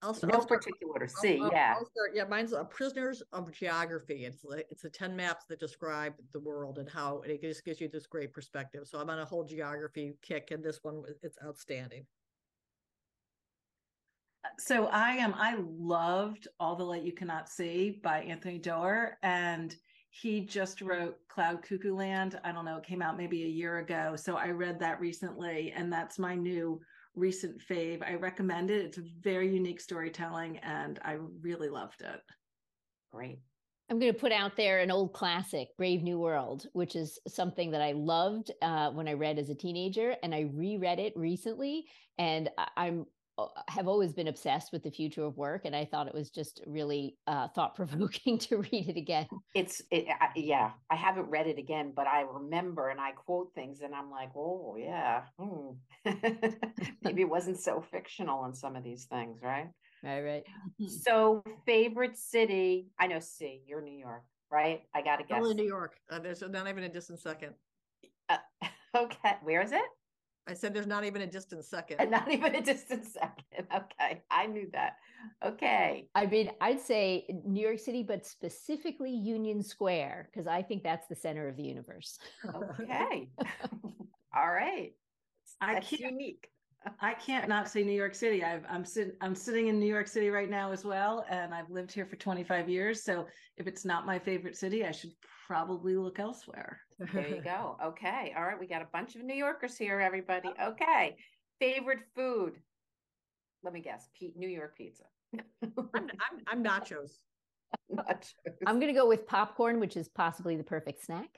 I'll, 0.01 0.17
no 0.23 0.35
I'll 0.35 0.41
start, 0.43 0.63
particular 0.63 1.09
C. 1.09 1.41
I'll, 1.41 1.51
yeah. 1.51 1.73
I'll 1.77 1.85
start, 1.85 2.11
yeah, 2.13 2.23
mine's 2.23 2.53
a 2.53 2.63
prisoners 2.63 3.21
of 3.33 3.51
geography. 3.51 4.23
It's 4.23 4.45
like 4.45 4.67
it's 4.69 4.85
a 4.85 4.89
10 4.89 5.13
maps 5.13 5.43
that 5.49 5.59
describe 5.59 6.13
the 6.31 6.39
world 6.39 6.77
and 6.77 6.89
how 6.89 7.21
it 7.25 7.41
just 7.41 7.65
gives 7.65 7.81
you 7.81 7.89
this 7.89 8.07
great 8.07 8.31
perspective. 8.31 8.87
So 8.87 8.97
I'm 8.97 9.09
on 9.09 9.19
a 9.19 9.25
whole 9.25 9.43
geography 9.43 10.13
kick, 10.21 10.51
and 10.51 10.63
this 10.63 10.79
one 10.83 11.03
it's 11.21 11.37
outstanding. 11.43 12.05
So 14.59 14.87
I 14.87 15.11
am. 15.11 15.33
I 15.35 15.57
loved 15.59 16.47
All 16.59 16.75
the 16.75 16.83
Light 16.83 17.03
You 17.03 17.13
Cannot 17.13 17.49
See 17.49 17.99
by 18.03 18.19
Anthony 18.21 18.57
Doerr, 18.57 19.17
and 19.23 19.75
he 20.09 20.41
just 20.41 20.81
wrote 20.81 21.17
Cloud 21.27 21.61
Cuckoo 21.61 21.95
Land. 21.95 22.39
I 22.43 22.51
don't 22.51 22.65
know, 22.65 22.77
it 22.77 22.85
came 22.85 23.01
out 23.01 23.17
maybe 23.17 23.43
a 23.43 23.47
year 23.47 23.79
ago. 23.79 24.15
So 24.15 24.37
I 24.37 24.49
read 24.49 24.79
that 24.79 24.99
recently, 24.99 25.73
and 25.75 25.91
that's 25.91 26.17
my 26.17 26.35
new 26.35 26.79
recent 27.15 27.61
fave. 27.61 28.01
I 28.07 28.15
recommend 28.15 28.71
it. 28.71 28.85
It's 28.85 28.97
a 28.97 29.03
very 29.21 29.53
unique 29.53 29.79
storytelling 29.79 30.57
and 30.59 30.99
I 31.03 31.17
really 31.41 31.69
loved 31.69 32.01
it. 32.01 32.21
Great. 33.11 33.39
I'm 33.89 33.99
going 33.99 34.11
to 34.11 34.19
put 34.19 34.31
out 34.31 34.57
there 34.57 34.79
an 34.79 34.89
old 34.89 35.13
classic, 35.13 35.67
Brave 35.77 36.01
New 36.01 36.17
World, 36.17 36.65
which 36.73 36.95
is 36.95 37.19
something 37.27 37.69
that 37.71 37.81
I 37.81 37.91
loved 37.91 38.51
uh, 38.63 38.89
when 38.89 39.07
I 39.07 39.13
read 39.13 39.37
as 39.37 39.49
a 39.49 39.55
teenager, 39.55 40.15
and 40.23 40.33
I 40.33 40.49
reread 40.51 40.97
it 40.97 41.13
recently, 41.15 41.85
and 42.17 42.49
I'm 42.75 43.05
have 43.67 43.87
always 43.87 44.13
been 44.13 44.27
obsessed 44.27 44.71
with 44.71 44.83
the 44.83 44.91
future 44.91 45.23
of 45.23 45.37
work, 45.37 45.65
and 45.65 45.75
I 45.75 45.85
thought 45.85 46.07
it 46.07 46.13
was 46.13 46.29
just 46.29 46.61
really 46.65 47.17
uh, 47.27 47.47
thought 47.49 47.75
provoking 47.75 48.37
to 48.47 48.57
read 48.57 48.89
it 48.89 48.97
again. 48.97 49.27
It's 49.53 49.81
it, 49.91 50.05
I, 50.09 50.29
yeah. 50.35 50.71
I 50.89 50.95
haven't 50.95 51.29
read 51.29 51.47
it 51.47 51.57
again, 51.57 51.91
but 51.95 52.07
I 52.07 52.21
remember 52.21 52.89
and 52.89 52.99
I 52.99 53.11
quote 53.11 53.51
things, 53.53 53.81
and 53.81 53.93
I'm 53.93 54.09
like, 54.09 54.29
oh 54.35 54.77
yeah, 54.77 55.23
hmm. 55.37 55.71
maybe 57.03 57.21
it 57.21 57.29
wasn't 57.29 57.59
so 57.59 57.81
fictional 57.91 58.39
on 58.39 58.53
some 58.53 58.75
of 58.75 58.83
these 58.83 59.05
things, 59.05 59.39
right? 59.41 59.69
Right, 60.03 60.21
right. 60.21 60.43
So, 60.87 61.43
favorite 61.65 62.17
city? 62.17 62.87
I 62.99 63.07
know 63.07 63.19
C. 63.19 63.63
You're 63.67 63.81
New 63.81 63.97
York, 63.97 64.23
right? 64.51 64.81
I 64.93 65.01
got 65.01 65.17
to 65.17 65.23
guess. 65.23 65.39
Only 65.41 65.55
New 65.55 65.65
York. 65.65 65.95
Uh, 66.11 66.19
there's 66.19 66.41
not 66.41 66.67
even 66.67 66.83
a 66.83 66.89
distant 66.89 67.19
second. 67.19 67.53
Uh, 68.29 68.37
okay, 68.95 69.37
where 69.41 69.61
is 69.61 69.71
it? 69.71 69.81
I 70.47 70.53
said 70.53 70.73
there's 70.73 70.87
not 70.87 71.03
even 71.05 71.21
a 71.23 71.27
distant 71.27 71.65
second. 71.65 71.99
And 71.99 72.11
not 72.17 72.31
even 72.31 72.53
a 72.55 72.61
distant 72.61 73.05
second. 73.05 73.67
Okay, 73.75 74.21
I 74.29 74.45
knew 74.45 74.69
that. 74.73 74.97
Okay. 75.43 76.07
I 76.13 76.25
mean, 76.27 76.51
I'd 76.61 76.79
say 76.81 77.25
New 77.43 77.61
York 77.65 77.79
City, 77.79 78.03
but 78.03 78.25
specifically 78.25 79.11
Union 79.11 79.63
Square, 79.63 80.29
because 80.31 80.45
I 80.47 80.61
think 80.61 80.83
that's 80.83 81.07
the 81.07 81.15
center 81.15 81.47
of 81.47 81.57
the 81.57 81.63
universe. 81.63 82.19
Okay. 82.79 83.29
All 84.35 84.51
right. 84.51 84.93
I 85.61 85.75
That's 85.75 85.89
can't- 85.89 86.01
unique. 86.01 86.47
I 86.99 87.13
can't 87.13 87.47
not 87.47 87.69
say 87.69 87.83
New 87.83 87.91
York 87.91 88.15
City. 88.15 88.43
I've, 88.43 88.63
I'm 88.69 88.85
sitting 88.85 89.13
I'm 89.21 89.35
sitting 89.35 89.67
in 89.67 89.79
New 89.79 89.87
York 89.87 90.07
City 90.07 90.29
right 90.29 90.49
now 90.49 90.71
as 90.71 90.85
well, 90.85 91.25
and 91.29 91.53
I've 91.53 91.69
lived 91.69 91.91
here 91.91 92.05
for 92.05 92.15
25 92.15 92.69
years. 92.69 93.03
So 93.03 93.25
if 93.57 93.67
it's 93.67 93.85
not 93.85 94.05
my 94.05 94.19
favorite 94.19 94.55
city, 94.55 94.85
I 94.85 94.91
should 94.91 95.11
probably 95.47 95.95
look 95.95 96.19
elsewhere. 96.19 96.79
There 97.13 97.27
you 97.27 97.41
go. 97.41 97.77
Okay. 97.85 98.33
All 98.37 98.43
right. 98.43 98.59
We 98.59 98.67
got 98.67 98.81
a 98.81 98.87
bunch 98.91 99.15
of 99.15 99.23
New 99.23 99.35
Yorkers 99.35 99.77
here, 99.77 99.99
everybody. 99.99 100.49
Oh. 100.59 100.71
Okay. 100.71 101.15
Favorite 101.59 101.99
food? 102.15 102.53
Let 103.63 103.73
me 103.73 103.81
guess. 103.81 104.07
Pe- 104.19 104.33
New 104.35 104.47
York 104.49 104.77
pizza. 104.77 105.03
I'm, 105.33 105.83
I'm, 105.95 106.09
I'm 106.47 106.63
nachos. 106.63 107.11
Nachos. 107.91 108.33
I'm 108.65 108.79
going 108.79 108.93
to 108.93 108.99
go 108.99 109.07
with 109.07 109.27
popcorn, 109.27 109.79
which 109.79 109.97
is 109.97 110.07
possibly 110.07 110.55
the 110.55 110.63
perfect 110.63 111.03
snack. 111.03 111.29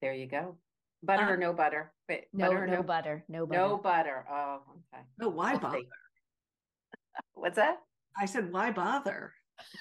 There 0.00 0.14
you 0.14 0.26
go. 0.26 0.58
Butter 1.04 1.30
or 1.30 1.34
Um, 1.34 1.40
no 1.40 1.52
butter? 1.52 1.92
Wait, 2.08 2.26
No, 2.32 2.46
butter 2.48 2.64
or 2.64 2.66
no 2.66 2.82
butter, 2.82 3.24
no 3.28 3.46
butter. 3.46 3.60
No 3.60 3.76
butter. 3.78 4.26
Oh, 4.30 4.62
okay. 4.92 5.04
Oh, 5.20 5.28
why 5.28 5.52
Let's 5.52 5.62
bother? 5.62 5.78
see. 5.78 5.88
What's 7.34 7.56
that? 7.56 7.78
I 8.18 8.26
said, 8.26 8.52
why 8.52 8.70
bother? 8.70 9.32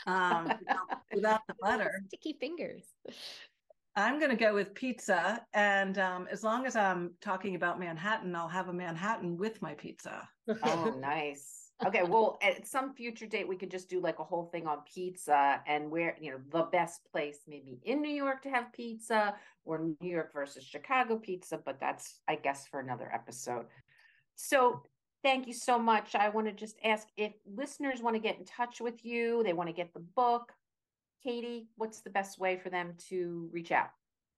Um, 0.05 0.45
without- 0.59 1.01
without 1.13 1.41
the 1.47 1.55
butter. 1.61 2.01
Sticky 2.07 2.37
fingers. 2.39 2.83
I'm 3.95 4.17
going 4.17 4.31
to 4.31 4.37
go 4.37 4.53
with 4.55 4.73
pizza. 4.73 5.45
And 5.53 5.97
um, 5.99 6.27
as 6.31 6.43
long 6.43 6.65
as 6.65 6.75
I'm 6.75 7.13
talking 7.21 7.55
about 7.55 7.79
Manhattan, 7.79 8.35
I'll 8.35 8.47
have 8.47 8.67
a 8.69 8.73
Manhattan 8.73 9.37
with 9.37 9.61
my 9.61 9.75
pizza. 9.75 10.27
Oh, 10.63 10.95
nice. 10.99 11.62
Okay, 11.85 12.03
well, 12.03 12.37
at 12.41 12.67
some 12.67 12.93
future 12.93 13.25
date, 13.25 13.47
we 13.47 13.55
could 13.55 13.71
just 13.71 13.89
do 13.89 13.99
like 13.99 14.19
a 14.19 14.23
whole 14.23 14.45
thing 14.45 14.67
on 14.67 14.79
pizza 14.91 15.61
and 15.67 15.89
where, 15.89 16.15
you 16.19 16.31
know, 16.31 16.37
the 16.51 16.63
best 16.63 17.01
place 17.11 17.39
maybe 17.47 17.79
in 17.83 18.01
New 18.01 18.11
York 18.11 18.41
to 18.43 18.49
have 18.49 18.71
pizza 18.73 19.35
or 19.65 19.79
New 19.79 20.09
York 20.09 20.33
versus 20.33 20.63
Chicago 20.63 21.17
pizza, 21.17 21.57
but 21.57 21.79
that's, 21.79 22.21
I 22.27 22.35
guess, 22.35 22.67
for 22.67 22.79
another 22.79 23.09
episode. 23.13 23.65
So 24.35 24.83
thank 25.23 25.47
you 25.47 25.53
so 25.53 25.79
much. 25.79 26.15
I 26.15 26.29
want 26.29 26.47
to 26.47 26.53
just 26.53 26.77
ask 26.83 27.07
if 27.17 27.33
listeners 27.45 28.01
want 28.01 28.15
to 28.15 28.21
get 28.21 28.37
in 28.37 28.45
touch 28.45 28.81
with 28.81 29.03
you, 29.05 29.43
they 29.43 29.53
want 29.53 29.69
to 29.69 29.73
get 29.73 29.93
the 29.93 29.99
book. 29.99 30.51
Katie, 31.23 31.67
what's 31.77 32.01
the 32.01 32.09
best 32.09 32.39
way 32.39 32.57
for 32.57 32.69
them 32.69 32.95
to 33.09 33.49
reach 33.51 33.71
out? 33.71 33.89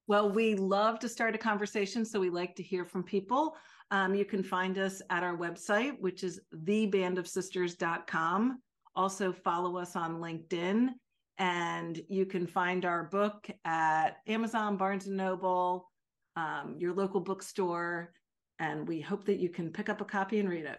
Well, 0.08 0.30
we 0.30 0.54
love 0.54 1.00
to 1.00 1.08
start 1.08 1.34
a 1.34 1.38
conversation, 1.38 2.04
so 2.04 2.20
we 2.20 2.30
like 2.30 2.54
to 2.56 2.62
hear 2.62 2.84
from 2.84 3.02
people. 3.02 3.56
Um, 3.90 4.14
you 4.14 4.24
can 4.24 4.42
find 4.42 4.78
us 4.78 5.02
at 5.10 5.24
our 5.24 5.36
website, 5.36 6.00
which 6.00 6.22
is 6.22 6.40
thebandofsisters.com. 6.54 8.62
Also, 8.94 9.32
follow 9.32 9.76
us 9.76 9.96
on 9.96 10.20
LinkedIn, 10.20 10.90
and 11.38 12.00
you 12.08 12.24
can 12.24 12.46
find 12.46 12.84
our 12.84 13.04
book 13.04 13.48
at 13.64 14.18
Amazon, 14.28 14.76
Barnes 14.76 15.06
and 15.06 15.16
Noble, 15.16 15.90
um, 16.36 16.76
your 16.78 16.94
local 16.94 17.20
bookstore, 17.20 18.12
and 18.60 18.86
we 18.86 19.00
hope 19.00 19.24
that 19.24 19.38
you 19.38 19.48
can 19.48 19.70
pick 19.70 19.88
up 19.88 20.00
a 20.00 20.04
copy 20.04 20.38
and 20.38 20.48
read 20.48 20.66
it. 20.66 20.78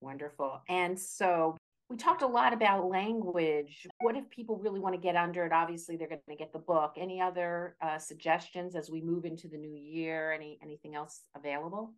Wonderful. 0.00 0.60
And 0.68 0.98
so 0.98 1.56
we 1.90 1.96
talked 1.96 2.22
a 2.22 2.26
lot 2.26 2.52
about 2.52 2.88
language. 2.88 3.86
What 4.00 4.16
if 4.16 4.28
people 4.30 4.56
really 4.56 4.80
want 4.80 4.94
to 4.94 5.00
get 5.00 5.16
under 5.16 5.44
it? 5.44 5.52
Obviously, 5.52 5.96
they're 5.96 6.08
going 6.08 6.20
to 6.28 6.36
get 6.36 6.52
the 6.52 6.58
book. 6.58 6.94
Any 6.96 7.20
other 7.20 7.76
uh, 7.82 7.98
suggestions 7.98 8.74
as 8.74 8.90
we 8.90 9.02
move 9.02 9.24
into 9.24 9.48
the 9.48 9.58
new 9.58 9.74
year? 9.74 10.32
Any 10.32 10.58
anything 10.62 10.94
else 10.94 11.22
available? 11.36 11.92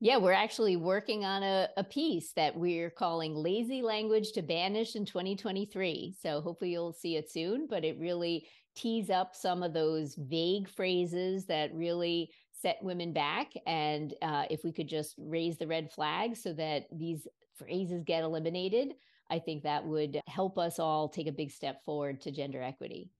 Yeah, 0.00 0.18
we're 0.18 0.32
actually 0.32 0.76
working 0.76 1.24
on 1.24 1.42
a, 1.42 1.68
a 1.76 1.82
piece 1.82 2.32
that 2.34 2.56
we're 2.56 2.88
calling 2.88 3.34
Lazy 3.34 3.82
Language 3.82 4.30
to 4.32 4.42
Banish 4.42 4.94
in 4.94 5.04
2023. 5.04 6.14
So 6.22 6.40
hopefully 6.40 6.70
you'll 6.70 6.92
see 6.92 7.16
it 7.16 7.28
soon, 7.28 7.66
but 7.68 7.84
it 7.84 7.98
really 7.98 8.46
tees 8.76 9.10
up 9.10 9.34
some 9.34 9.64
of 9.64 9.72
those 9.72 10.14
vague 10.16 10.68
phrases 10.68 11.46
that 11.46 11.74
really 11.74 12.30
set 12.52 12.78
women 12.80 13.12
back. 13.12 13.52
And 13.66 14.14
uh, 14.22 14.44
if 14.50 14.62
we 14.62 14.72
could 14.72 14.88
just 14.88 15.16
raise 15.18 15.58
the 15.58 15.66
red 15.66 15.90
flag 15.90 16.36
so 16.36 16.52
that 16.52 16.86
these 16.92 17.26
phrases 17.58 18.04
get 18.04 18.22
eliminated, 18.22 18.94
I 19.30 19.38
think 19.38 19.62
that 19.62 19.86
would 19.86 20.20
help 20.26 20.58
us 20.58 20.78
all 20.78 21.08
take 21.08 21.26
a 21.26 21.32
big 21.32 21.50
step 21.50 21.84
forward 21.84 22.20
to 22.22 22.30
gender 22.30 22.62
equity. 22.62 23.10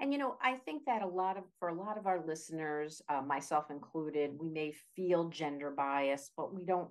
And 0.00 0.12
you 0.12 0.18
know, 0.18 0.36
I 0.42 0.54
think 0.54 0.86
that 0.86 1.02
a 1.02 1.06
lot 1.06 1.36
of 1.36 1.44
for 1.58 1.68
a 1.68 1.74
lot 1.74 1.98
of 1.98 2.06
our 2.06 2.24
listeners, 2.26 3.02
uh, 3.08 3.20
myself 3.20 3.70
included, 3.70 4.30
we 4.38 4.48
may 4.48 4.72
feel 4.96 5.28
gender 5.28 5.70
bias, 5.70 6.30
but 6.36 6.54
we 6.54 6.64
don't. 6.64 6.88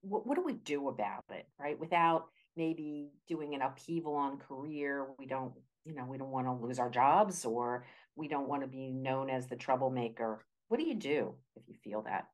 What, 0.00 0.26
what 0.26 0.36
do 0.36 0.44
we 0.44 0.54
do 0.54 0.88
about 0.88 1.24
it, 1.30 1.46
right? 1.58 1.78
Without 1.78 2.26
maybe 2.56 3.10
doing 3.26 3.54
an 3.54 3.62
upheaval 3.62 4.14
on 4.14 4.38
career, 4.38 5.08
we 5.18 5.26
don't. 5.26 5.52
You 5.84 5.94
know, 5.94 6.06
we 6.06 6.18
don't 6.18 6.30
want 6.30 6.46
to 6.46 6.52
lose 6.52 6.78
our 6.78 6.90
jobs, 6.90 7.44
or 7.44 7.84
we 8.16 8.28
don't 8.28 8.48
want 8.48 8.62
to 8.62 8.68
be 8.68 8.92
known 8.92 9.28
as 9.30 9.46
the 9.46 9.56
troublemaker. 9.56 10.44
What 10.68 10.80
do 10.80 10.86
you 10.86 10.94
do 10.94 11.34
if 11.54 11.62
you 11.66 11.74
feel 11.82 12.02
that? 12.02 12.28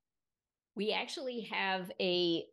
We 0.76 0.92
actually 0.92 1.48
have 1.52 1.90
a 2.00 2.44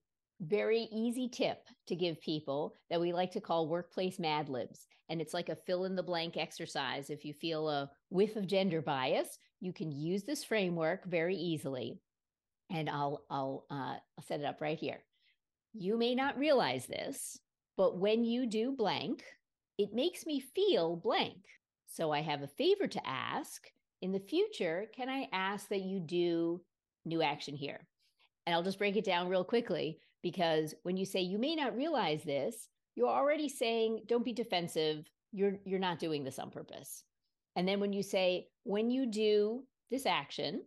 very 0.42 0.88
easy 0.92 1.30
tip 1.30 1.60
to 1.88 1.96
give 1.96 2.20
people 2.20 2.74
that 2.90 3.00
we 3.00 3.14
like 3.14 3.32
to 3.32 3.42
call 3.42 3.68
workplace 3.68 4.20
mad 4.20 4.50
libs. 4.50 4.88
And 5.10 5.22
it's 5.22 5.34
like 5.34 5.50
a 5.50 5.56
fill 5.56 5.86
in 5.86 5.96
the 5.96 6.04
blank 6.04 6.36
exercise. 6.38 7.10
If 7.10 7.24
you 7.26 7.34
feel 7.34 7.70
a 7.70 7.90
whiff 8.10 8.36
of 8.36 8.48
gender 8.48 8.82
bias, 8.82 9.38
you 9.60 9.72
can 9.72 9.92
use 9.92 10.24
this 10.24 10.44
framework 10.44 11.06
very 11.06 11.36
easily. 11.36 12.00
And 12.72 12.90
I'll, 12.90 13.24
I'll, 13.30 13.66
uh, 13.70 13.96
I'll 13.96 14.26
set 14.28 14.40
it 14.40 14.46
up 14.46 14.62
right 14.62 14.80
here. 14.80 15.04
You 15.74 15.98
may 15.98 16.16
not 16.16 16.40
realize 16.40 16.86
this, 16.86 17.38
but 17.78 18.00
when 18.00 18.24
you 18.24 18.48
do 18.48 18.72
blank, 18.72 19.24
it 19.78 19.94
makes 19.94 20.26
me 20.26 20.40
feel 20.40 20.96
blank. 20.96 21.38
So 21.88 22.12
I 22.12 22.22
have 22.22 22.42
a 22.42 22.48
favor 22.48 22.88
to 22.88 23.08
ask. 23.08 23.62
In 24.02 24.12
the 24.12 24.20
future, 24.20 24.88
can 24.96 25.10
I 25.10 25.28
ask 25.32 25.68
that 25.70 25.82
you 25.82 26.00
do 26.00 26.62
new 27.06 27.22
action 27.22 27.56
here? 27.56 27.86
And 28.46 28.56
I'll 28.56 28.64
just 28.64 28.80
break 28.80 28.96
it 28.96 29.04
down 29.04 29.28
real 29.28 29.44
quickly 29.44 30.00
because 30.22 30.76
when 30.84 30.98
you 30.98 31.06
say 31.06 31.22
you 31.22 31.40
may 31.40 31.56
not 31.56 31.76
realize 31.76 32.24
this, 32.24 32.68
you're 32.96 33.10
already 33.10 33.50
saying 33.50 34.04
don't 34.08 34.26
be 34.26 34.34
defensive. 34.34 35.10
You're 35.32 35.58
you're 35.66 35.80
not 35.80 36.00
doing 36.00 36.24
this 36.24 36.40
on 36.40 36.52
purpose. 36.52 37.04
And 37.56 37.68
then 37.68 37.80
when 37.80 37.94
you 37.94 38.04
say 38.04 38.48
when 38.64 38.92
you 38.92 39.06
do 39.06 39.64
this 39.90 40.06
action, 40.06 40.62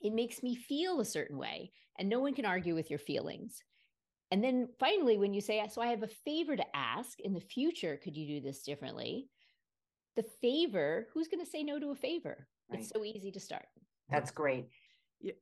it 0.00 0.12
makes 0.12 0.42
me 0.42 0.54
feel 0.54 1.00
a 1.00 1.04
certain 1.04 1.38
way 1.38 1.72
and 1.98 2.08
no 2.08 2.20
one 2.20 2.34
can 2.34 2.46
argue 2.46 2.74
with 2.74 2.90
your 2.90 2.98
feelings. 2.98 3.62
And 4.30 4.42
then 4.42 4.68
finally 4.80 5.18
when 5.18 5.34
you 5.34 5.40
say 5.40 5.64
so 5.70 5.80
I 5.80 5.88
have 5.88 6.02
a 6.02 6.08
favor 6.08 6.56
to 6.56 6.76
ask 6.76 7.20
in 7.20 7.34
the 7.34 7.40
future 7.40 7.98
could 8.02 8.16
you 8.16 8.26
do 8.26 8.40
this 8.40 8.62
differently? 8.62 9.28
The 10.16 10.24
favor, 10.40 11.08
who's 11.12 11.28
going 11.28 11.44
to 11.44 11.50
say 11.50 11.64
no 11.64 11.80
to 11.80 11.90
a 11.90 11.94
favor? 11.96 12.46
Right. 12.70 12.80
It's 12.80 12.90
so 12.90 13.04
easy 13.04 13.32
to 13.32 13.40
start. 13.40 13.66
That's 14.10 14.30
great. 14.30 14.66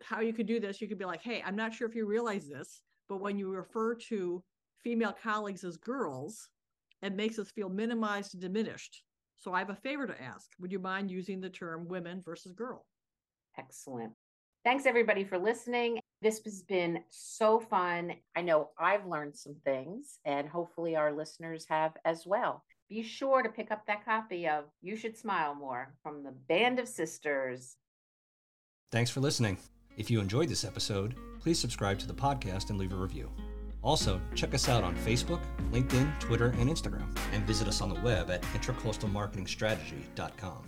how 0.02 0.20
you 0.20 0.32
could 0.32 0.46
do 0.46 0.61
this, 0.61 0.80
you 0.80 0.88
could 0.88 0.98
be 0.98 1.04
like, 1.04 1.22
hey, 1.22 1.42
I'm 1.44 1.56
not 1.56 1.74
sure 1.74 1.88
if 1.88 1.94
you 1.94 2.06
realize 2.06 2.48
this, 2.48 2.80
but 3.08 3.20
when 3.20 3.38
you 3.38 3.50
refer 3.50 3.94
to 3.94 4.42
female 4.82 5.14
colleagues 5.22 5.64
as 5.64 5.76
girls, 5.76 6.48
it 7.02 7.14
makes 7.14 7.38
us 7.38 7.50
feel 7.50 7.68
minimized 7.68 8.34
and 8.34 8.42
diminished. 8.42 9.02
So 9.38 9.52
I 9.52 9.58
have 9.58 9.70
a 9.70 9.74
favor 9.74 10.06
to 10.06 10.22
ask. 10.22 10.48
Would 10.60 10.72
you 10.72 10.78
mind 10.78 11.10
using 11.10 11.40
the 11.40 11.50
term 11.50 11.88
women 11.88 12.22
versus 12.24 12.52
girl? 12.52 12.86
Excellent. 13.58 14.12
Thanks 14.64 14.86
everybody 14.86 15.24
for 15.24 15.38
listening. 15.38 15.98
This 16.20 16.40
has 16.44 16.62
been 16.62 17.00
so 17.10 17.58
fun. 17.58 18.12
I 18.36 18.42
know 18.42 18.70
I've 18.78 19.06
learned 19.06 19.36
some 19.36 19.56
things, 19.64 20.20
and 20.24 20.48
hopefully 20.48 20.94
our 20.94 21.12
listeners 21.12 21.66
have 21.68 21.92
as 22.04 22.24
well. 22.24 22.62
Be 22.88 23.02
sure 23.02 23.42
to 23.42 23.48
pick 23.48 23.72
up 23.72 23.84
that 23.86 24.04
copy 24.04 24.46
of 24.46 24.66
You 24.80 24.94
Should 24.94 25.16
Smile 25.16 25.56
More 25.56 25.94
from 26.02 26.22
the 26.22 26.30
Band 26.30 26.78
of 26.78 26.86
Sisters. 26.86 27.76
Thanks 28.92 29.10
for 29.10 29.20
listening. 29.20 29.58
If 29.96 30.11
you 30.11 30.20
enjoyed 30.20 30.48
this 30.48 30.64
episode, 30.64 31.14
please 31.40 31.59
subscribe 31.59 31.98
to 31.98 32.07
the 32.07 32.14
podcast 32.14 32.70
and 32.70 32.78
leave 32.78 32.92
a 32.92 32.96
review. 32.96 33.28
Also, 33.83 34.20
check 34.35 34.55
us 34.55 34.68
out 34.68 34.85
on 34.85 34.94
Facebook, 34.96 35.40
LinkedIn, 35.72 36.20
Twitter, 36.20 36.55
and 36.59 36.70
Instagram, 36.70 37.09
and 37.33 37.42
visit 37.44 37.66
us 37.68 37.81
on 37.81 37.88
the 37.88 38.00
web 38.00 38.31
at 38.31 38.42
intracoastalmarketingstrategy.com. 38.42 40.64